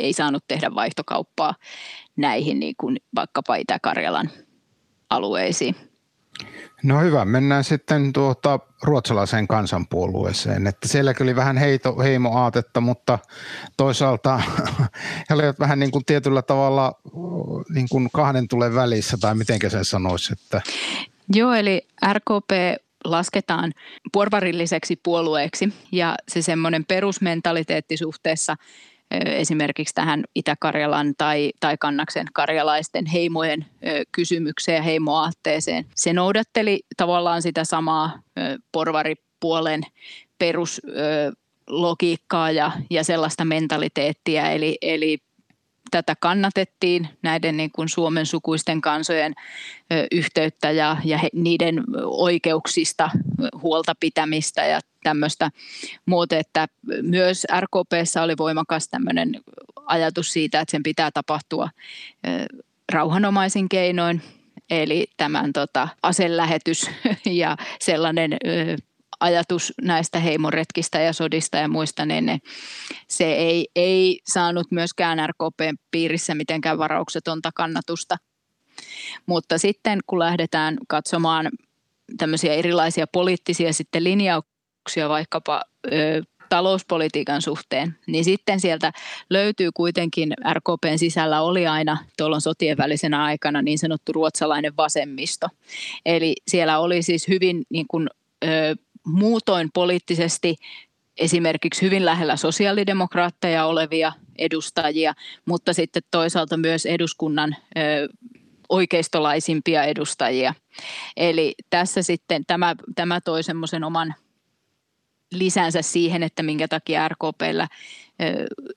[0.00, 1.54] ei saanut tehdä vaihtokauppaa
[2.16, 4.30] näihin niin kuin vaikkapa Itä-Karjalan
[5.10, 5.76] alueisiin.
[6.82, 10.66] No hyvä, mennään sitten tuota ruotsalaiseen kansanpuolueeseen.
[10.66, 13.18] Että siellä oli vähän heito, heimoaatetta, mutta
[13.76, 14.40] toisaalta
[15.30, 16.92] he olivat vähän niin kuin tietyllä tavalla
[17.68, 20.32] niin kuin kahden tulee välissä, tai miten sen sanoisi?
[20.32, 20.60] Että...
[21.34, 22.50] Joo, eli RKP
[23.04, 23.72] lasketaan
[24.12, 28.56] porvarilliseksi puolueeksi ja se semmoinen perusmentaliteetti suhteessa
[29.26, 33.66] esimerkiksi tähän Itä-Karjalan tai, tai Kannaksen karjalaisten heimojen
[34.12, 35.86] kysymykseen ja heimoaatteeseen.
[35.94, 38.22] Se noudatteli tavallaan sitä samaa
[38.72, 39.82] porvaripuolen
[40.38, 45.18] peruslogiikkaa ja, ja sellaista mentaliteettia, eli, eli
[45.94, 49.34] tätä kannatettiin, näiden niin kuin Suomen sukuisten kansojen
[50.12, 53.10] yhteyttä ja, ja he, niiden oikeuksista
[53.62, 55.50] huolta pitämistä ja tämmöistä.
[56.06, 56.68] Muuta, että
[57.02, 59.40] myös RKPssä oli voimakas tämmöinen
[59.86, 61.68] ajatus siitä, että sen pitää tapahtua
[62.92, 64.22] rauhanomaisin keinoin,
[64.70, 66.90] eli tämän tota, aselähetys
[67.42, 68.36] ja sellainen
[69.24, 72.38] ajatus näistä heimoretkistä ja sodista ja muista, niin ne,
[73.08, 78.16] se ei, ei saanut myöskään RKPn piirissä mitenkään varauksetonta kannatusta.
[79.26, 81.48] Mutta sitten kun lähdetään katsomaan
[82.18, 88.92] tämmöisiä erilaisia poliittisia sitten linjauksia vaikkapa ö, talouspolitiikan suhteen, niin sitten sieltä
[89.30, 95.48] löytyy kuitenkin, RKPn sisällä oli aina tuolloin sotien välisenä aikana niin sanottu ruotsalainen vasemmisto.
[96.06, 98.08] Eli siellä oli siis hyvin niin kuin,
[98.44, 98.76] ö,
[99.06, 100.56] muutoin poliittisesti
[101.16, 105.14] esimerkiksi hyvin lähellä sosiaalidemokraatteja olevia edustajia,
[105.44, 107.80] mutta sitten toisaalta myös eduskunnan ö,
[108.68, 110.54] oikeistolaisimpia edustajia.
[111.16, 114.14] Eli tässä sitten tämä, tämä toi semmoisen oman
[115.32, 117.68] lisänsä siihen, että minkä takia RKPllä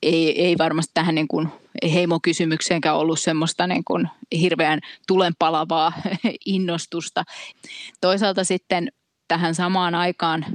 [0.01, 1.47] ei, ei varmasti tähän niin kuin
[1.93, 4.09] heimokysymykseenkään ollut semmoista niin kuin
[4.39, 5.93] hirveän tulenpalavaa
[6.45, 7.23] innostusta.
[8.01, 8.91] Toisaalta sitten
[9.27, 10.45] tähän samaan aikaan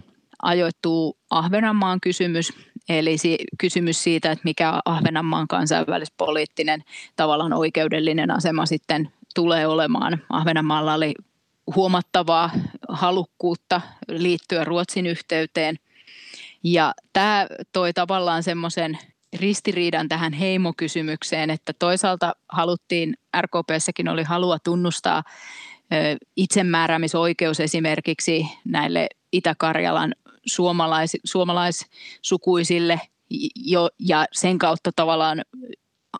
[0.43, 2.53] ajoittuu Ahvenanmaan kysymys,
[2.89, 3.17] eli
[3.59, 6.85] kysymys siitä, että mikä Ahvenanmaan kansainvälispoliittinen
[7.17, 10.23] tavallaan oikeudellinen asema sitten tulee olemaan.
[10.31, 11.15] Ahvenanmaalla oli
[11.77, 12.51] huomattavaa
[12.89, 15.77] halukkuutta liittyä Ruotsin yhteyteen.
[16.65, 18.99] Ja tämä toi tavallaan semmoisen
[19.39, 25.23] ristiriidan tähän heimokysymykseen, että toisaalta haluttiin, RKPssäkin oli halua tunnustaa
[26.37, 30.15] itsemääräämisoikeus esimerkiksi näille Itä-Karjalan
[30.47, 33.01] suomalais, suomalaissukuisille
[33.57, 35.43] jo, ja sen kautta tavallaan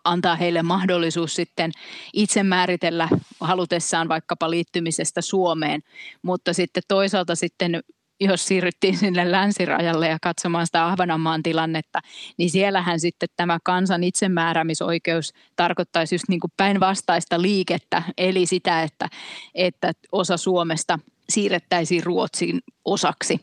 [0.03, 1.71] antaa heille mahdollisuus sitten
[2.13, 3.09] itse määritellä
[3.39, 5.81] halutessaan vaikkapa liittymisestä Suomeen,
[6.21, 7.83] mutta sitten toisaalta sitten
[8.19, 11.99] jos siirryttiin sinne länsirajalle ja katsomaan sitä Ahvenanmaan tilannetta,
[12.37, 19.09] niin siellähän sitten tämä kansan itsemääräämisoikeus tarkoittaisi just niin kuin päinvastaista liikettä, eli sitä, että,
[19.55, 20.99] että osa Suomesta
[21.29, 23.39] siirrettäisiin Ruotsiin osaksi.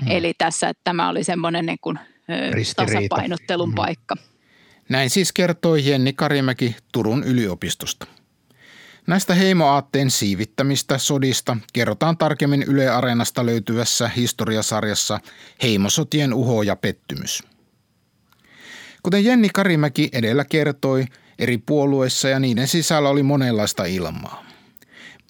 [0.00, 0.10] Hmm.
[0.10, 1.98] Eli tässä että tämä oli semmoinen niin kuin,
[2.76, 3.74] tasapainottelun hmm.
[3.74, 4.16] paikka.
[4.88, 8.06] Näin siis kertoi Jenni Karimäki Turun yliopistosta.
[9.06, 15.20] Näistä heimoaatteen siivittämistä sodista kerrotaan tarkemmin Yle Areenasta löytyvässä historiasarjassa
[15.62, 17.42] Heimosotien uho ja pettymys.
[19.02, 21.04] Kuten Jenni Karimäki edellä kertoi,
[21.38, 24.44] eri puolueissa ja niiden sisällä oli monenlaista ilmaa.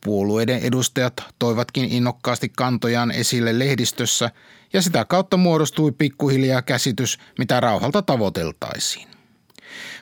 [0.05, 4.31] Puolueiden edustajat toivatkin innokkaasti kantojaan esille lehdistössä
[4.73, 9.14] ja sitä kautta muodostui pikkuhiljaa käsitys, mitä rauhalta tavoiteltaisiin.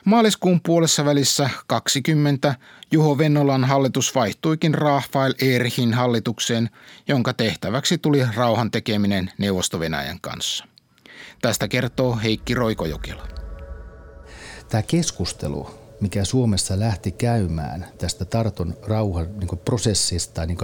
[0.05, 2.55] Maaliskuun puolessa välissä 20
[2.91, 6.69] Juho Vennolan hallitus vaihtuikin Rafael Erhin hallitukseen,
[7.07, 10.65] jonka tehtäväksi tuli rauhan tekeminen Neuvosto-Venäjän kanssa.
[11.41, 13.27] Tästä kertoo Heikki Roikojokila.
[14.69, 20.57] Tämä keskustelu mikä Suomessa lähti käymään tästä Tarton rauhan niin prosessista niin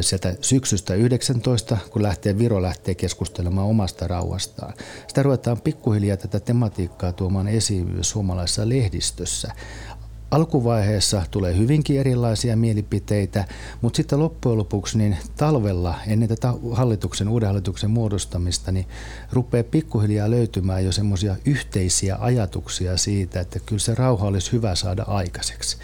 [0.00, 4.74] sieltä syksystä 19, kun lähtee, Viro lähtee keskustelemaan omasta rauhastaan.
[5.08, 9.52] Sitä ruvetaan pikkuhiljaa tätä tematiikkaa tuomaan esiin suomalaisessa lehdistössä.
[10.34, 13.44] Alkuvaiheessa tulee hyvinkin erilaisia mielipiteitä,
[13.80, 18.86] mutta sitten loppujen lopuksi niin talvella ennen tätä hallituksen, uuden hallituksen muodostamista, niin
[19.32, 25.02] rupeaa pikkuhiljaa löytymään jo semmoisia yhteisiä ajatuksia siitä, että kyllä se rauha olisi hyvä saada
[25.02, 25.76] aikaiseksi.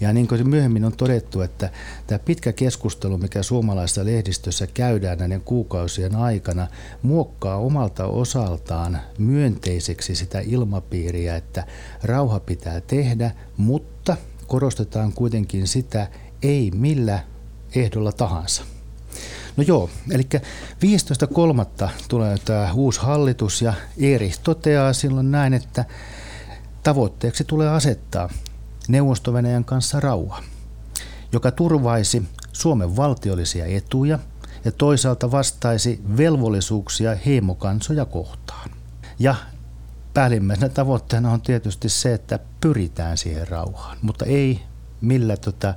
[0.00, 1.70] Ja niin kuin myöhemmin on todettu, että
[2.06, 6.66] tämä pitkä keskustelu, mikä suomalaisessa lehdistössä käydään näiden kuukausien aikana,
[7.02, 11.66] muokkaa omalta osaltaan myönteiseksi sitä ilmapiiriä, että
[12.02, 13.91] rauha pitää tehdä, mutta
[14.52, 16.08] korostetaan kuitenkin sitä,
[16.42, 17.24] ei millä
[17.74, 18.62] ehdolla tahansa.
[19.56, 20.22] No joo, eli
[21.84, 21.90] 15.3.
[22.08, 25.84] tulee tämä uusi hallitus ja Eri toteaa silloin näin, että
[26.82, 28.30] tavoitteeksi tulee asettaa
[28.88, 29.32] neuvosto
[29.64, 30.42] kanssa rauha,
[31.32, 34.18] joka turvaisi Suomen valtiollisia etuja
[34.64, 38.70] ja toisaalta vastaisi velvollisuuksia heimokansoja kohtaan.
[39.18, 39.34] Ja
[40.14, 44.62] päällimmäisenä tavoitteena on tietysti se, että pyritään siihen rauhaan, mutta ei
[45.00, 45.74] millä tota,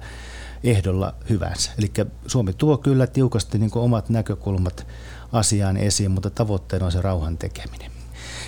[0.63, 1.71] ehdolla hyvänsä.
[1.77, 1.91] Eli
[2.27, 4.87] Suomi tuo kyllä tiukasti niin omat näkökulmat
[5.31, 7.91] asiaan esiin, mutta tavoitteena on se rauhan tekeminen.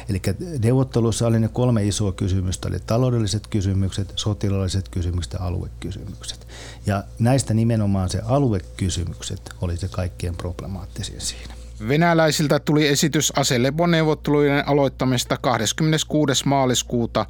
[0.09, 0.21] Eli
[0.63, 6.47] neuvottelussa oli ne kolme isoa kysymystä, oli taloudelliset kysymykset, sotilaalliset kysymykset ja aluekysymykset.
[6.85, 11.53] Ja näistä nimenomaan se aluekysymykset oli se kaikkien problemaattisin siinä.
[11.87, 16.47] Venäläisiltä tuli esitys aseleponeuvotteluiden aloittamista 26.
[16.47, 17.25] maaliskuuta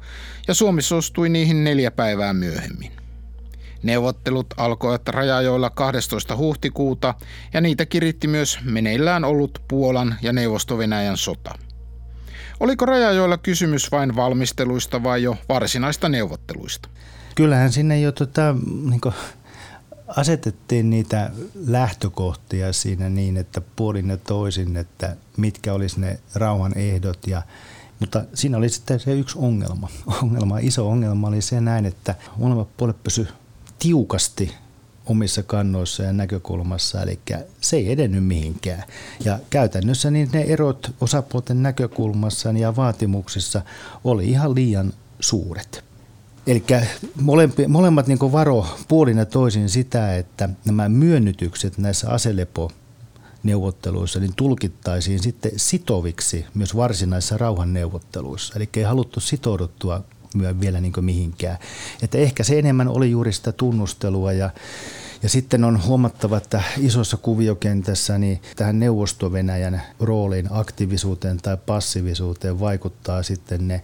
[0.48, 2.92] ja Suomi suostui niihin neljä päivää myöhemmin.
[3.82, 6.36] Neuvottelut alkoivat rajajoilla 12.
[6.36, 7.14] huhtikuuta
[7.52, 11.54] ja niitä kiritti myös meneillään ollut Puolan ja Neuvosto-Venäjän sota.
[12.60, 16.88] Oliko rajajoilla kysymys vain valmisteluista vai jo varsinaista neuvotteluista?
[17.34, 18.54] Kyllähän sinne jo tota,
[18.90, 19.00] niin
[20.08, 21.30] asetettiin niitä
[21.66, 27.42] lähtökohtia siinä niin, että puolin ja toisin, että mitkä olisi ne rauhan ehdot ja
[28.00, 29.88] mutta siinä oli sitten se yksi ongelma.
[30.22, 30.58] ongelma.
[30.58, 33.28] Iso ongelma oli se näin, että molemmat puolet pysy
[33.78, 34.54] tiukasti
[35.06, 37.18] omissa kannoissa ja näkökulmassa, eli
[37.60, 38.84] se ei edennyt mihinkään.
[39.24, 43.62] Ja käytännössä niin ne erot osapuolten näkökulmassa ja vaatimuksissa
[44.04, 45.87] oli ihan liian suuret.
[46.48, 46.64] Eli
[47.68, 52.70] molemmat niin varo puolin ja toisin sitä, että nämä myönnytykset näissä aselepo
[53.42, 58.54] neuvotteluissa niin tulkittaisiin sitten sitoviksi myös varsinaisissa rauhanneuvotteluissa.
[58.56, 60.04] Eli ei haluttu sitouduttua
[60.60, 61.58] vielä niin mihinkään.
[62.02, 64.50] Että ehkä se enemmän oli juuri sitä tunnustelua ja
[65.22, 73.22] ja sitten on huomattava, että isossa kuviokentässä niin tähän neuvosto-Venäjän rooliin, aktiivisuuteen tai passiivisuuteen vaikuttaa
[73.22, 73.82] sitten ne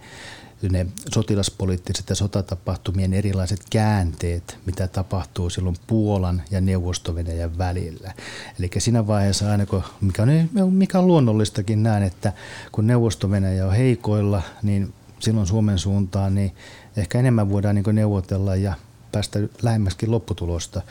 [0.61, 7.15] ne sotilaspoliittiset ja sotatapahtumien erilaiset käänteet, mitä tapahtuu silloin Puolan ja neuvosto
[7.57, 8.13] välillä.
[8.59, 12.33] Eli siinä vaiheessa aina, kun, mikä on, mikä on luonnollistakin näin, että
[12.71, 13.29] kun neuvosto
[13.65, 16.55] on heikoilla, niin silloin Suomen suuntaan, niin
[16.97, 18.73] ehkä enemmän voidaan niin neuvotella ja
[19.11, 20.81] päästä lähemmäskin lopputulosta.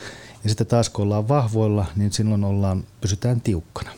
[0.45, 3.91] Ja sitten taas kun ollaan vahvoilla, niin silloin ollaan, pysytään tiukkana.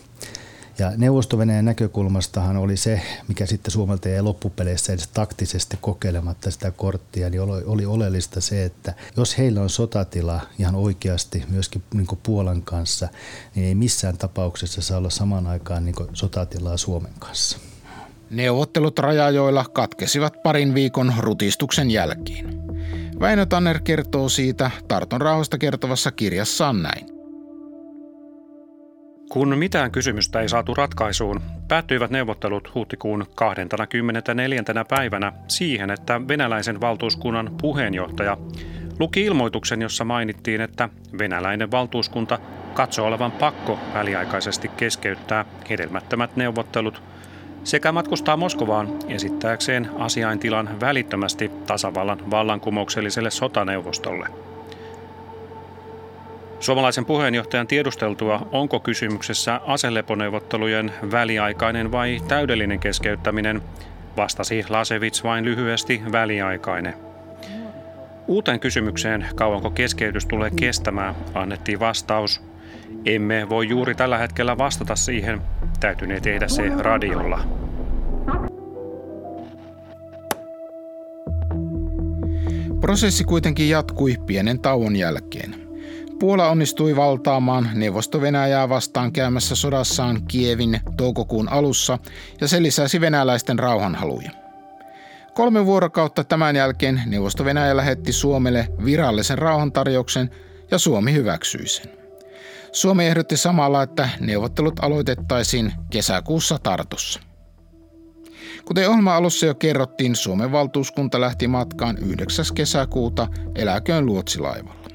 [0.79, 7.31] Ja neuvosto näkökulmastahan oli se, mikä sitten Suomelta jäi loppupeleissä edes taktisesti kokeilematta sitä korttia,
[7.31, 12.63] niin oli, oli oleellista se, että jos heillä on sotatila ihan oikeasti myöskin niin Puolan
[12.63, 13.09] kanssa,
[13.55, 17.59] niin ei missään tapauksessa saa olla samaan aikaan niin sotatilaa Suomen kanssa.
[18.31, 22.63] Neuvottelut rajajoilla katkesivat parin viikon rutistuksen jälkeen.
[23.21, 27.16] Väinö Tanner kertoo siitä Tarton rauhasta kertovassa kirjassaan näin.
[29.29, 34.63] Kun mitään kysymystä ei saatu ratkaisuun, päättyivät neuvottelut huhtikuun 24.
[34.89, 38.37] päivänä siihen, että venäläisen valtuuskunnan puheenjohtaja
[38.99, 42.39] luki ilmoituksen, jossa mainittiin, että venäläinen valtuuskunta
[42.75, 47.03] katsoo olevan pakko väliaikaisesti keskeyttää hedelmättömät neuvottelut–
[47.67, 54.56] sekä matkustaa Moskovaan esittääkseen asiaintilan välittömästi tasavallan vallankumoukselliselle sotaneuvostolle.
[56.61, 63.63] Suomalaisen puheenjohtajan tiedusteltua, onko kysymyksessä aseleponeuvottelujen väliaikainen vai täydellinen keskeyttäminen,
[64.17, 66.95] vastasi Lasevits vain lyhyesti väliaikainen.
[68.27, 72.43] Uuteen kysymykseen, kauanko keskeytys tulee kestämään, annettiin vastaus.
[73.05, 75.41] Emme voi juuri tällä hetkellä vastata siihen,
[75.81, 77.41] täytynee tehdä se radiolla.
[82.81, 85.66] Prosessi kuitenkin jatkui pienen tauon jälkeen.
[86.19, 91.99] Puola onnistui valtaamaan Neuvosto-Venäjää vastaan käymässä sodassaan Kievin toukokuun alussa
[92.41, 94.31] ja se lisäsi venäläisten rauhanhaluja.
[95.35, 100.31] Kolme vuorokautta tämän jälkeen Neuvosto-Venäjä lähetti Suomelle virallisen rauhantarjouksen
[100.71, 101.93] ja Suomi hyväksyi sen.
[102.73, 107.21] Suomi ehdotti samalla, että neuvottelut aloitettaisiin kesäkuussa Tartussa.
[108.65, 112.45] Kuten ohjelma alussa jo kerrottiin, Suomen valtuuskunta lähti matkaan 9.
[112.55, 114.86] kesäkuuta eläköön luotsilaivalla.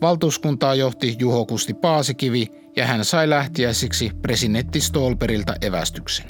[0.00, 6.26] Valtuuskuntaa johti Juho Kusti Paasikivi ja hän sai lähtiäisiksi presidentti Stolperilta evästyksen.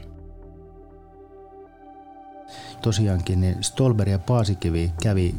[2.85, 5.35] tosiaankin niin Stolberg ja Paasikivi kävi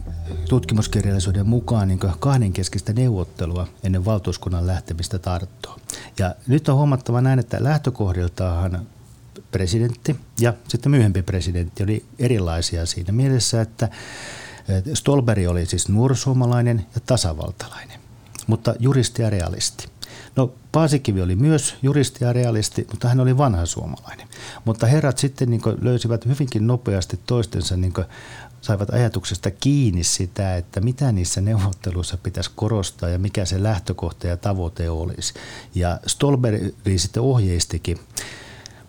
[0.49, 5.79] tutkimuskirjallisuuden mukaan niin kahdenkeskistä neuvottelua ennen valtuuskunnan lähtemistä Tarttoon.
[6.19, 8.87] Ja nyt on huomattava näin, että lähtökohdiltaan
[9.51, 13.89] presidentti ja sitten myöhempi presidentti oli erilaisia siinä mielessä, että
[14.93, 17.99] Stolberg oli siis nuorsuomalainen ja tasavaltalainen,
[18.47, 19.87] mutta juristi ja realisti.
[20.35, 24.27] No Paasikivi oli myös juristi ja realisti, mutta hän oli vanha suomalainen.
[24.65, 27.93] Mutta herrat sitten niin löysivät hyvinkin nopeasti toistensa, niin
[28.61, 34.37] saivat ajatuksesta kiinni sitä, että mitä niissä neuvotteluissa pitäisi korostaa ja mikä se lähtökohta ja
[34.37, 35.33] tavoite olisi.
[35.75, 36.61] Ja Stolberg
[36.97, 37.99] sitten ohjeistikin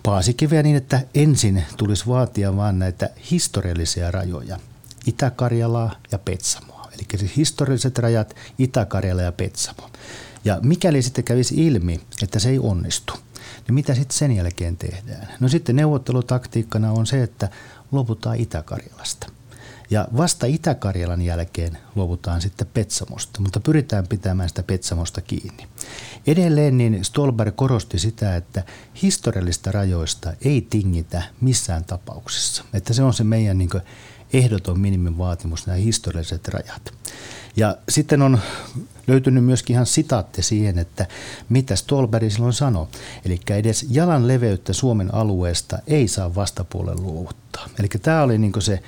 [0.02, 4.58] Paasikiveä niin, että ensin tulisi vaatia vain näitä historiallisia rajoja,
[5.06, 6.75] Itä-Karjalaa ja Petsamoa.
[6.98, 9.90] Eli siis historialliset rajat Itä-Karjala ja Petsamo.
[10.44, 13.12] Ja mikäli sitten kävisi ilmi, että se ei onnistu,
[13.66, 15.28] niin mitä sitten sen jälkeen tehdään?
[15.40, 17.48] No sitten neuvottelutaktiikkana on se, että
[17.92, 19.26] luovutaan Itä-Karjalasta.
[19.90, 25.68] Ja vasta Itä-Karjalan jälkeen luovutaan sitten Petsamosta, mutta pyritään pitämään sitä Petsamosta kiinni.
[26.26, 28.62] Edelleen niin Stolberg korosti sitä, että
[29.02, 32.64] historiallista rajoista ei tingitä missään tapauksessa.
[32.72, 33.70] Että se on se meidän niin
[34.32, 36.94] ehdoton minimivaatimus, nämä historialliset rajat.
[37.56, 38.38] Ja sitten on
[39.06, 41.06] löytynyt myöskin ihan sitaatti siihen, että
[41.48, 42.86] mitä Stolberg silloin sanoi.
[43.24, 47.68] Eli edes jalan leveyttä Suomen alueesta ei saa vastapuolen luovuttaa.
[47.78, 48.82] Eli tämä oli niin se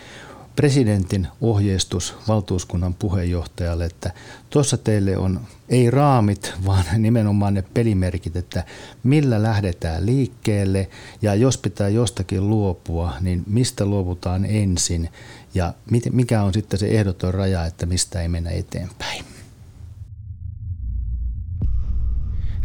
[0.58, 4.12] presidentin ohjeistus valtuuskunnan puheenjohtajalle, että
[4.50, 8.64] tuossa teille on ei raamit, vaan nimenomaan ne pelimerkit, että
[9.04, 10.88] millä lähdetään liikkeelle
[11.22, 15.08] ja jos pitää jostakin luopua, niin mistä luovutaan ensin
[15.54, 15.74] ja
[16.12, 19.24] mikä on sitten se ehdoton raja, että mistä ei mennä eteenpäin.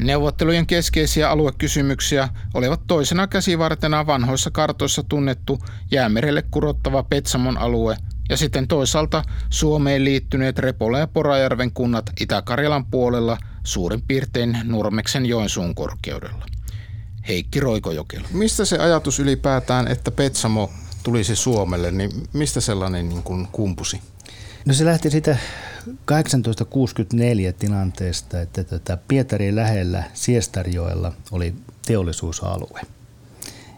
[0.03, 5.59] Neuvottelujen keskeisiä aluekysymyksiä olivat toisena käsivartena vanhoissa kartoissa tunnettu
[5.91, 7.97] jäämerelle kurottava Petsamon alue
[8.29, 15.75] ja sitten toisaalta Suomeen liittyneet Repola ja Porajärven kunnat Itä-Karjalan puolella suurin piirtein Nurmeksen Joensuun
[15.75, 16.45] korkeudella.
[17.27, 18.27] Heikki Roikojokela.
[18.31, 20.71] Mistä se ajatus ylipäätään, että Petsamo
[21.03, 24.01] tulisi Suomelle, niin mistä sellainen niin kuin kumpusi?
[24.65, 25.37] No se lähti siitä
[26.05, 32.81] 1864 tilanteesta, että tätä Pietarin lähellä Siestarjoella oli teollisuusalue.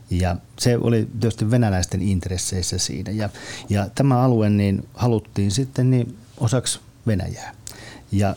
[0.09, 3.11] Ja se oli tietysti venäläisten intresseissä siinä.
[3.11, 3.29] Ja,
[3.69, 7.55] ja tämä alue niin haluttiin sitten niin osaksi Venäjää.
[8.11, 8.35] Ja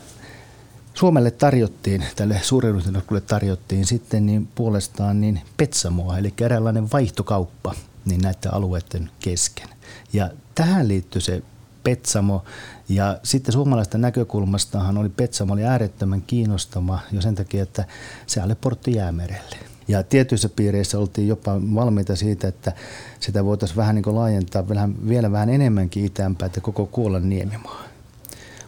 [0.94, 8.54] Suomelle tarjottiin, tälle suurenryhtyneelle tarjottiin sitten niin puolestaan niin Petsamoa, eli eräänlainen vaihtokauppa niin näiden
[8.54, 9.68] alueiden kesken.
[10.12, 11.42] Ja tähän liittyy se
[11.83, 12.45] Petsamo.
[12.88, 17.85] Ja sitten suomalaisten näkökulmastahan oli Petsamo oli äärettömän kiinnostava jo sen takia, että
[18.27, 19.57] se oli portti jäämerelle.
[19.88, 22.73] Ja tietyissä piireissä oltiin jopa valmiita siitä, että
[23.21, 27.85] sitä voitaisiin vähän niin laajentaa vielä, vielä vähän enemmänkin itäänpäin, että koko Kuolan niemimaa.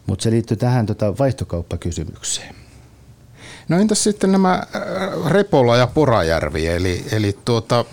[0.06, 2.54] Mutta se liittyy tähän tota vaihtokauppakysymykseen.
[3.68, 7.84] No entäs sitten nämä äh, Repola ja Porajärvi, eli, eli tuota,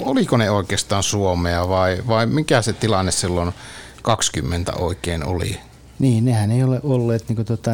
[0.00, 3.52] oliko ne oikeastaan Suomea vai, vai mikä se tilanne silloin
[4.02, 5.60] 20 oikein oli?
[5.98, 7.70] Niin, nehän ei ole olleet niin tota,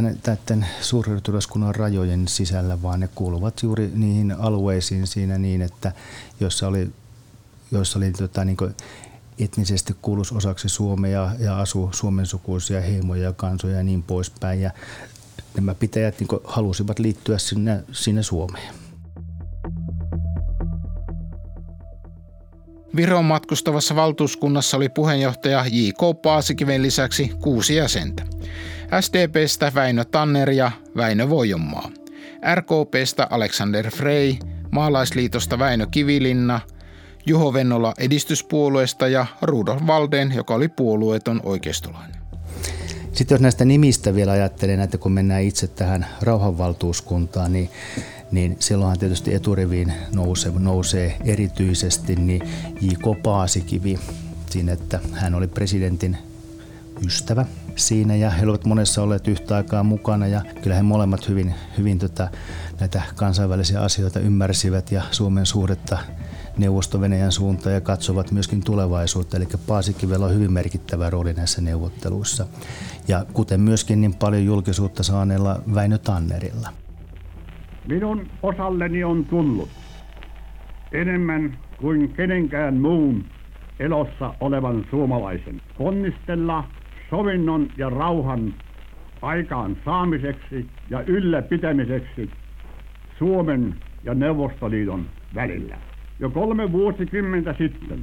[0.46, 5.92] tämän suurhyötyläskunnan rajojen sisällä, vaan ne kuuluvat juuri niihin alueisiin siinä niin, että
[6.40, 6.90] jossa oli,
[7.70, 8.56] jossa oli tota, niin
[9.38, 14.60] etnisesti kuulus osaksi Suomea ja asu Suomen sukuisia heimoja ja kansoja ja niin poispäin.
[14.60, 14.70] Ja
[15.54, 18.87] nämä pitäjät niin halusivat liittyä sinne, sinne Suomeen.
[22.96, 26.22] Viron matkustavassa valtuuskunnassa oli puheenjohtaja J.K.
[26.22, 28.22] Paasikiven lisäksi kuusi jäsentä.
[29.00, 31.90] SDPstä Väinö Tanner ja Väinö Vojonmaa.
[32.54, 34.34] RKPstä Alexander Frey,
[34.70, 36.60] Maalaisliitosta Väinö Kivilinna,
[37.26, 42.18] Juho Vennola edistyspuolueesta ja Rudolf Valden, joka oli puolueeton oikeistolainen.
[43.12, 47.70] Sitten jos näistä nimistä vielä ajattelee, että kun mennään itse tähän rauhanvaltuuskuntaan, niin
[48.30, 52.42] niin silloinhan tietysti eturiviin nousee, nousee erityisesti niin
[52.80, 53.22] J.K.
[53.22, 53.98] Paasikivi
[54.50, 56.18] siinä, että hän oli presidentin
[57.06, 61.54] ystävä siinä ja he olivat monessa olleet yhtä aikaa mukana ja kyllä he molemmat hyvin,
[61.78, 62.30] hyvin tota,
[62.80, 65.98] näitä kansainvälisiä asioita ymmärsivät ja Suomen suhdetta
[66.58, 69.36] neuvosto suuntaan ja katsovat myöskin tulevaisuutta.
[69.36, 72.46] Eli Paasikivella on hyvin merkittävä rooli näissä neuvotteluissa.
[73.08, 76.72] Ja kuten myöskin niin paljon julkisuutta saaneella Väinö Tannerilla.
[77.88, 79.68] Minun osalleni on tullut
[80.92, 83.24] enemmän kuin kenenkään muun
[83.78, 86.64] elossa olevan suomalaisen ponnistella
[87.10, 88.52] sovinnon ja rauhan
[89.22, 92.30] aikaan saamiseksi ja ylläpitämiseksi
[93.18, 93.74] Suomen
[94.04, 95.76] ja Neuvostoliiton välillä.
[96.20, 97.98] Jo kolme vuosikymmentä sitten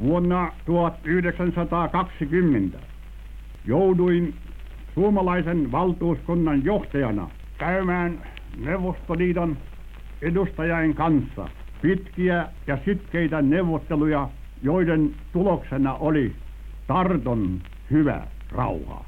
[0.00, 2.78] Vuonna 1920
[3.66, 4.34] jouduin
[4.94, 8.18] suomalaisen valtuuskunnan johtajana käymään
[8.56, 9.58] Neuvostoliiton
[10.22, 11.48] edustajien kanssa
[11.82, 14.28] pitkiä ja sitkeitä neuvotteluja,
[14.62, 16.36] joiden tuloksena oli
[16.86, 19.04] Tarton hyvä rauha.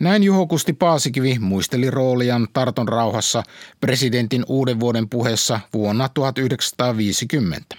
[0.00, 3.42] Näin Juho Kusti Paasikivi muisteli rooliaan Tarton rauhassa
[3.80, 7.76] presidentin uuden vuoden puheessa vuonna 1950.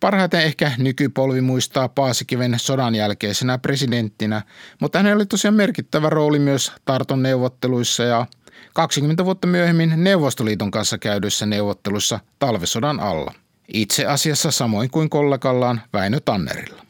[0.00, 4.42] Parhaiten ehkä nykypolvi muistaa Paasikiven sodan jälkeisenä presidenttinä,
[4.80, 8.26] mutta hänellä oli tosiaan merkittävä rooli myös Tarton neuvotteluissa ja
[8.74, 13.34] 20 vuotta myöhemmin Neuvostoliiton kanssa käydyissä neuvotteluissa talvesodan alla.
[13.68, 16.86] Itse asiassa samoin kuin kollegallaan Väinö Tannerilla.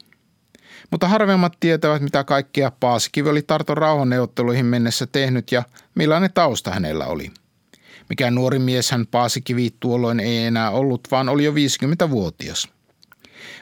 [0.91, 5.63] Mutta harvemmat tietävät, mitä kaikkea Paasikivi oli Tarton rauhanneuvotteluihin mennessä tehnyt ja
[5.95, 7.31] millainen tausta hänellä oli.
[8.09, 12.69] Mikä nuori mies hän Paasikivi tuolloin ei enää ollut, vaan oli jo 50-vuotias.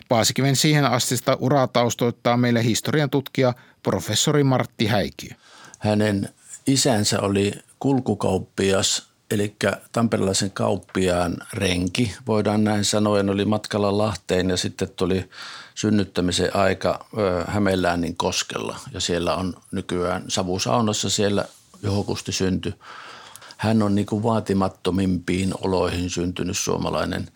[0.09, 3.53] Paasikiven siihen astista uraa taustoittaa meille historian tutkija
[3.83, 5.31] professori Martti Häikiö.
[5.79, 6.29] Hänen
[6.67, 9.55] isänsä oli kulkukauppias, eli
[9.91, 13.17] tamperilaisen kauppiaan renki, voidaan näin sanoa.
[13.17, 15.29] Hän oli matkalla Lahteen ja sitten tuli
[15.75, 17.05] synnyttämisen aika
[17.47, 21.45] Hämeenläänin koskella ja siellä on nykyään savusaunassa siellä
[21.83, 22.73] johokusti synty.
[23.57, 27.27] Hän on niin kuin vaatimattomimpiin oloihin syntynyt suomalainen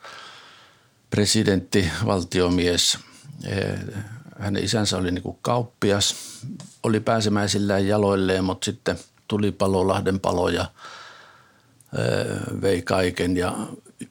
[1.09, 2.97] presidentti, valtiomies.
[4.39, 6.15] Hänen isänsä oli niin kuin kauppias,
[6.83, 8.99] oli pääsemäisillään jaloilleen, mutta sitten
[9.29, 10.65] tuli palo, Lahden palo ja
[12.61, 13.55] vei kaiken ja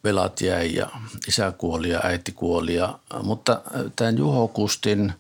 [0.04, 0.88] velat jäi ja
[1.28, 2.74] isä kuoli ja äiti kuoli.
[2.74, 3.60] Ja, mutta
[3.96, 5.12] tämän Juho Kustin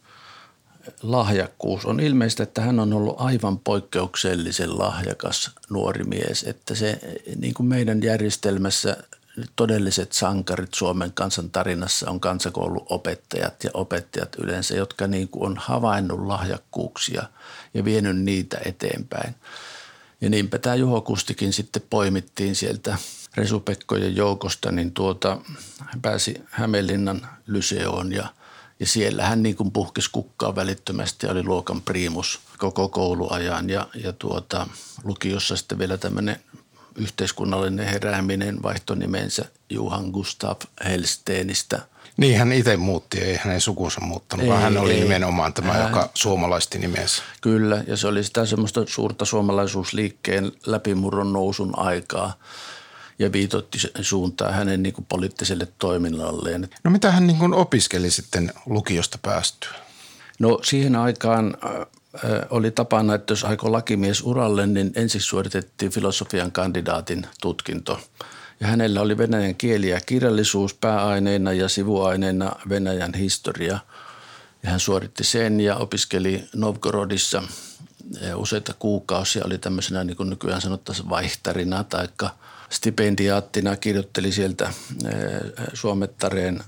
[1.02, 6.42] lahjakkuus on ilmeistä, että hän on ollut aivan poikkeuksellisen lahjakas nuori mies.
[6.42, 6.98] Että se
[7.36, 8.96] niin kuin meidän järjestelmässä
[9.56, 16.20] todelliset sankarit Suomen kansan tarinassa on kansakouluopettajat ja opettajat yleensä, jotka niin kuin on havainnut
[16.20, 17.22] lahjakkuuksia
[17.74, 19.34] ja vienyt niitä eteenpäin.
[20.20, 22.98] Ja niinpä tämä Juho Kustikin sitten poimittiin sieltä
[23.36, 25.38] Resupekkojen joukosta, niin tuota,
[25.80, 28.28] hän pääsi Hämeenlinnan lyseoon ja,
[28.80, 33.70] ja siellä hän niin kuin puhkesi kukkaa välittömästi ja oli luokan priimus koko kouluajan.
[33.70, 34.66] Ja, ja tuota,
[35.04, 36.40] lukiossa sitten vielä tämmöinen
[36.98, 41.78] yhteiskunnallinen herääminen vaihtonimensä Juhan Gustav Helsteenistä.
[42.16, 45.72] Niin hän itse muutti, ei hänen sukunsa muuttanut, ei, vaan hän oli ei, nimenomaan tämä,
[45.72, 47.22] hän, joka suomalaisti nimensä.
[47.40, 52.34] Kyllä, ja se oli sitä semmoista suurta suomalaisuusliikkeen läpimurron nousun aikaa
[53.18, 56.68] ja viitotti suuntaa hänen niin kuin poliittiselle toiminnalleen.
[56.84, 59.70] No mitä hän niin kuin opiskeli sitten lukiosta päästyä?
[60.38, 61.56] No siihen aikaan
[62.50, 68.00] oli tapana, että jos aikoi lakimies uralle, niin ensin suoritettiin filosofian kandidaatin tutkinto.
[68.60, 73.78] Ja hänellä oli venäjän kieli ja kirjallisuus pääaineena ja sivuaineena Venäjän historia.
[74.62, 77.42] Ja hän suoritti sen ja opiskeli Novgorodissa
[78.34, 79.44] useita kuukausia.
[79.44, 82.08] Oli tämmöisenä niin kuin nykyään sanottaisiin vaihtarina tai
[82.70, 83.76] stipendiaattina.
[83.76, 84.72] Kirjoitteli sieltä
[85.74, 86.60] suomettareen,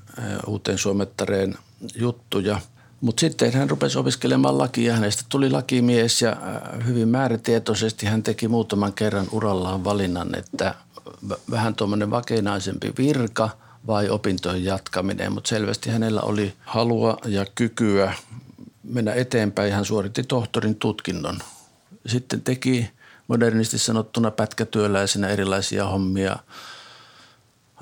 [0.46, 1.58] uuteen suomettareen
[1.94, 2.60] juttuja–
[3.00, 8.48] mutta sitten hän rupesi opiskelemaan lakia hänestä tuli lakimies ja äh, hyvin määrätietoisesti hän teki
[8.48, 10.74] muutaman kerran urallaan valinnan, että
[11.50, 13.50] vähän tuommoinen vakeinaisempi virka
[13.86, 18.14] vai opintojen jatkaminen, mutta selvästi hänellä oli halua ja kykyä
[18.82, 19.72] mennä eteenpäin.
[19.72, 21.38] Hän suoritti tohtorin tutkinnon.
[22.06, 22.90] Sitten teki
[23.28, 26.36] modernisti sanottuna pätkätyöläisenä erilaisia hommia–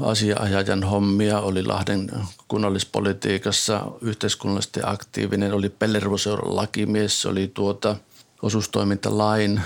[0.00, 2.10] asiaajajan hommia, oli Lahden
[2.48, 7.96] kunnallispolitiikassa yhteiskunnallisesti aktiivinen, oli Pellervoseuran lakimies, oli tuota
[8.42, 9.60] osuustoimintalain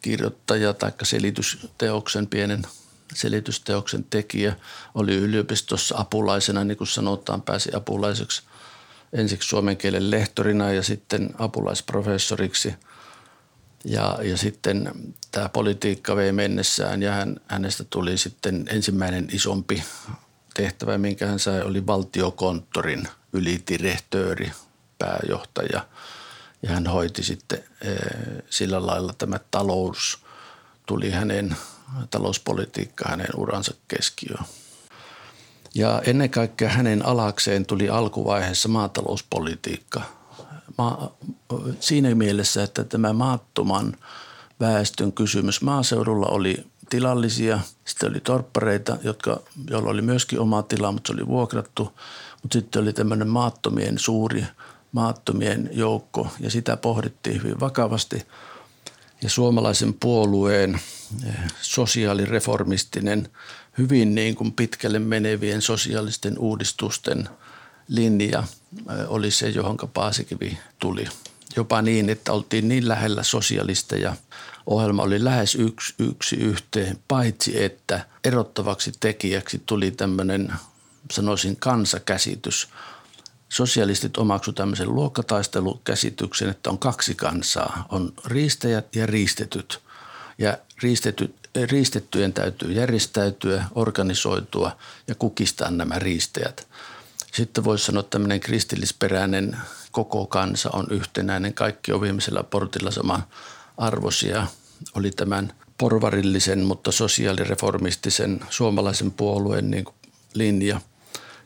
[0.00, 2.62] kirjoittaja tai selitysteoksen, pienen
[3.14, 4.56] selitysteoksen tekijä,
[4.94, 8.42] oli yliopistossa apulaisena, niin kuin sanotaan, pääsi apulaiseksi
[9.12, 12.74] ensiksi suomen kielen lehtorina ja sitten apulaisprofessoriksi–
[13.86, 14.92] ja, ja sitten
[15.30, 19.82] tämä politiikka vei mennessään ja hän, hänestä tuli sitten ensimmäinen isompi
[20.54, 24.52] tehtävä, minkä hän sai, oli valtiokonttorin ylitirehtööri,
[24.98, 25.86] pääjohtaja.
[26.62, 27.94] Ja hän hoiti sitten e,
[28.50, 30.18] sillä lailla tämä talous
[30.86, 31.56] tuli hänen,
[32.10, 34.44] talouspolitiikka hänen uransa keskiöön.
[35.74, 40.15] Ja ennen kaikkea hänen alakseen tuli alkuvaiheessa maatalouspolitiikka– ma,
[41.80, 43.96] siinä mielessä, että tämä maattoman
[44.60, 45.62] väestön kysymys.
[45.62, 51.26] Maaseudulla oli tilallisia, sitten oli torppareita, jotka, joilla oli myöskin oma tila, mutta se oli
[51.26, 51.92] vuokrattu.
[52.42, 54.44] Mutta sitten oli tämmöinen maattomien suuri
[54.92, 58.26] maattomien joukko ja sitä pohdittiin hyvin vakavasti.
[59.22, 60.80] Ja suomalaisen puolueen
[61.26, 63.28] eh, sosiaalireformistinen,
[63.78, 67.28] hyvin niin kuin pitkälle menevien sosiaalisten uudistusten–
[67.88, 68.42] linja
[69.06, 71.08] oli se, johon Paasikivi tuli.
[71.56, 74.16] Jopa niin, että oltiin niin lähellä sosialisteja.
[74.66, 80.52] Ohjelma oli lähes yksi, yksi yhteen, paitsi että erottavaksi tekijäksi tuli tämmöinen,
[81.12, 82.68] sanoisin, kansakäsitys.
[83.48, 87.86] Sosialistit omaksu tämmöisen luokkataistelukäsityksen, että on kaksi kansaa.
[87.88, 89.80] On riistäjät ja riistetyt.
[90.38, 91.34] Ja riistetyt,
[91.70, 94.76] riistettyjen täytyy järjestäytyä, organisoitua
[95.08, 96.66] ja kukistaa nämä riistäjät.
[97.36, 99.56] Sitten voisi sanoa, että tämmöinen kristillisperäinen
[99.90, 101.54] koko kansa on yhtenäinen.
[101.54, 103.28] Kaikki on viimeisellä portilla sama
[103.76, 104.46] arvosia.
[104.94, 109.84] Oli tämän porvarillisen, mutta sosiaalireformistisen suomalaisen puolueen niin
[110.34, 110.80] linja,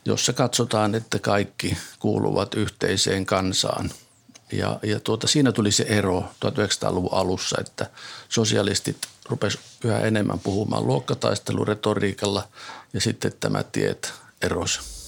[0.05, 3.91] jossa katsotaan, että kaikki kuuluvat yhteiseen kansaan.
[4.51, 7.89] Ja, ja tuota, siinä tuli se ero 1900-luvun alussa, että
[8.29, 8.97] sosialistit
[9.29, 12.47] rupesivat yhä enemmän puhumaan luokkataisteluretoriikalla
[12.93, 15.00] ja sitten tämä tiet erosi.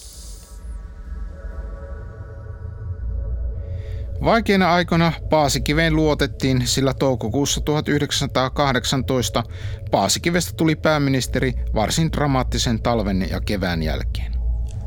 [4.23, 9.43] Vaikeina aikoina Paasikiveen luotettiin, sillä toukokuussa 1918
[9.91, 14.33] Paasikivestä tuli pääministeri varsin dramaattisen talven ja kevään jälkeen.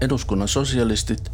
[0.01, 1.33] Eduskunnan sosialistit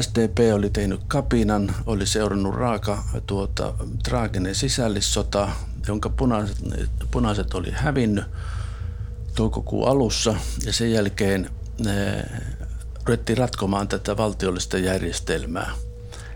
[0.00, 5.48] SDP oli tehnyt kapinan, oli seurannut raaka tuota, traaginen sisällissota,
[5.88, 6.56] jonka punaiset,
[7.10, 8.24] punaiset oli hävinnyt
[9.34, 10.34] toukokuun alussa
[10.66, 11.50] ja sen jälkeen
[11.84, 12.24] ne,
[13.06, 15.70] ruvettiin ratkomaan tätä valtiollista järjestelmää–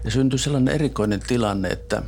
[0.07, 2.03] ja syntyi sellainen erikoinen tilanne, että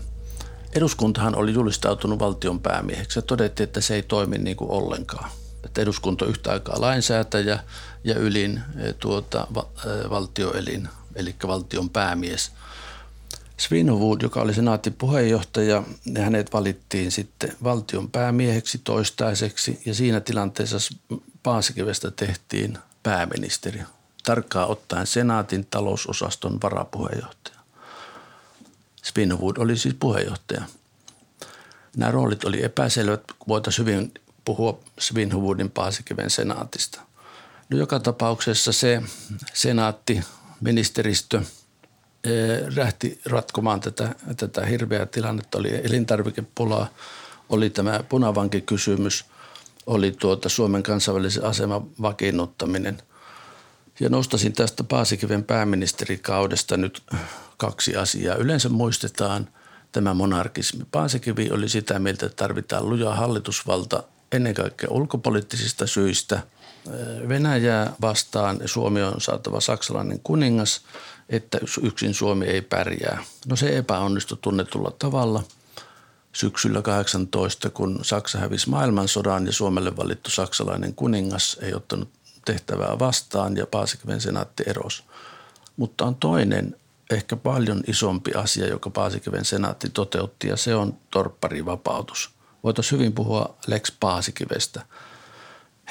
[0.74, 5.30] eduskuntahan oli julistautunut valtion päämieheksi ja todettiin, että se ei toimi niin kuin ollenkaan.
[5.64, 7.58] Että eduskunta on yhtä aikaa lainsäätäjä
[8.04, 12.52] ja ylin e, tuota, e, valtioelin, eli valtion päämies.
[13.56, 15.82] Svinhuvud, joka oli senaatin puheenjohtaja,
[16.14, 20.78] ja hänet valittiin sitten valtion päämieheksi toistaiseksi ja siinä tilanteessa
[21.42, 23.80] Paasikivestä tehtiin pääministeri.
[24.24, 27.57] Tarkkaan ottaen senaatin talousosaston varapuheenjohtaja.
[29.08, 30.62] Spinwood oli siis puheenjohtaja.
[31.96, 37.00] Nämä roolit oli epäselvät, voitaisiin hyvin puhua Spinwoodin Paasikiven senaatista.
[37.70, 39.02] No joka tapauksessa se
[39.54, 40.20] senaatti,
[40.60, 41.42] ministeristö
[42.76, 45.58] rähti eh, ratkomaan tätä, tätä hirveää tilannetta.
[45.58, 46.88] Oli elintarvikepulaa,
[47.48, 49.24] oli tämä punavankikysymys,
[49.86, 53.02] oli tuota Suomen kansainvälisen aseman vakiinnuttaminen.
[54.00, 57.02] Ja nostasin tästä Paasikiven pääministerikaudesta nyt
[57.58, 58.36] kaksi asiaa.
[58.36, 59.48] Yleensä muistetaan
[59.92, 60.84] tämä monarkismi.
[60.90, 64.02] Paasikivi oli sitä mieltä, että tarvitaan luja hallitusvalta
[64.32, 66.42] ennen kaikkea ulkopoliittisista syistä.
[67.28, 70.80] Venäjää vastaan Suomi on saatava saksalainen kuningas,
[71.28, 73.24] että yksin Suomi ei pärjää.
[73.46, 75.42] No se epäonnistui tunnetulla tavalla
[76.32, 82.08] syksyllä 18, kun Saksa hävisi maailmansodan ja Suomelle valittu saksalainen kuningas ei ottanut
[82.44, 85.02] tehtävää vastaan ja Paasikiven senaatti erosi.
[85.76, 86.76] Mutta on toinen
[87.10, 92.30] ehkä paljon isompi asia, joka Paasikiven senaatti toteutti ja se on torpparivapautus.
[92.64, 94.82] Voitaisiin hyvin puhua Lex Paasikivestä.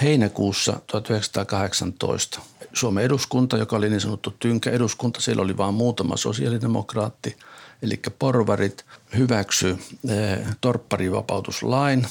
[0.01, 2.39] Heinäkuussa 1918
[2.73, 7.37] Suomen eduskunta, joka oli niin sanottu tynkä eduskunta, siellä oli vain muutama sosiaalidemokraatti,
[7.81, 8.85] eli porvarit,
[9.17, 9.77] hyväksy
[10.09, 12.07] eh, torpparivapautuslain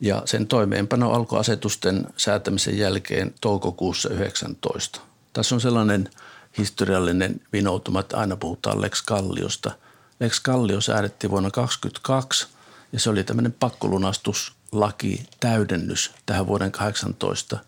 [0.00, 5.00] ja sen toimeenpano alkoi asetusten säätämisen jälkeen toukokuussa 19.
[5.32, 6.10] Tässä on sellainen–
[6.58, 9.70] historiallinen vinoutuma, että aina puhutaan Lex Kalliosta.
[10.20, 12.46] Lex Kallio säädettiin vuonna 2022
[12.92, 17.58] ja se oli tämmöinen pakkolunastuslaki, täydennys tähän vuoden 18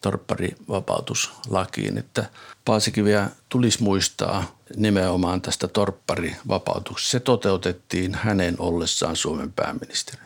[0.00, 2.30] torpparivapautuslakiin, että
[2.64, 7.10] Paasikiviä tulisi muistaa nimenomaan tästä torpparivapautuksesta.
[7.10, 10.22] Se toteutettiin hänen ollessaan Suomen pääministeri.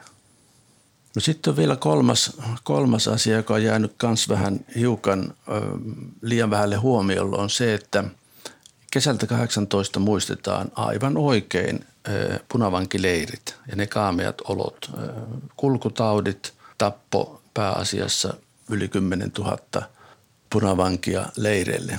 [1.15, 5.61] No sitten on vielä kolmas, kolmas asia, joka on jäänyt myös vähän hiukan ö,
[6.23, 8.05] liian vähälle huomiolle, on se, että
[8.91, 15.13] kesältä 18 muistetaan aivan oikein ö, punavankileirit ja ne kaameat olot, ö,
[15.57, 18.35] kulkutaudit, tappo pääasiassa
[18.71, 19.59] yli 10 000
[20.51, 21.99] punavankia leireille.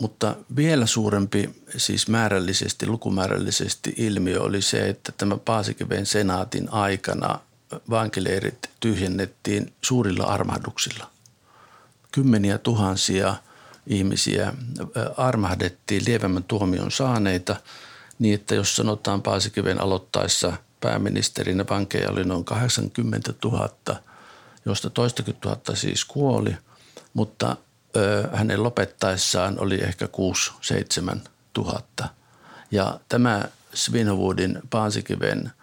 [0.00, 7.38] Mutta vielä suurempi, siis määrällisesti, lukumäärällisesti ilmiö oli se, että tämä Paasikiven senaatin aikana–
[7.90, 11.10] vankileirit tyhjennettiin suurilla armahduksilla.
[12.12, 13.34] Kymmeniä tuhansia
[13.86, 14.52] ihmisiä
[15.16, 17.56] armahdettiin lievemmän tuomion saaneita
[18.18, 23.68] niin, että jos sanotaan Paasikiven aloittaessa pääministerinä vankeja oli noin 80 000,
[24.64, 26.56] josta toistakymmentä tuhatta siis kuoli,
[27.14, 27.56] mutta
[27.96, 30.08] ö, hänen lopettaessaan oli ehkä
[31.14, 31.18] 6-7
[31.52, 32.08] tuhatta.
[32.70, 33.44] Ja tämä
[33.74, 35.52] Svinhovudin Paasikiven–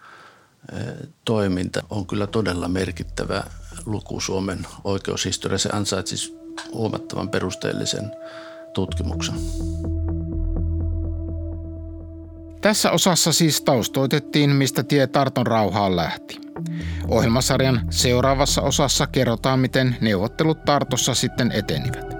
[1.24, 3.44] toiminta on kyllä todella merkittävä
[3.86, 5.68] luku Suomen oikeushistoriassa.
[5.68, 6.38] Se ansaitsisi
[6.72, 8.10] huomattavan perusteellisen
[8.74, 9.34] tutkimuksen.
[12.60, 16.40] Tässä osassa siis taustoitettiin, mistä tie Tarton rauhaan lähti.
[17.08, 22.19] Ohjelmasarjan seuraavassa osassa kerrotaan, miten neuvottelut Tartossa sitten etenivät.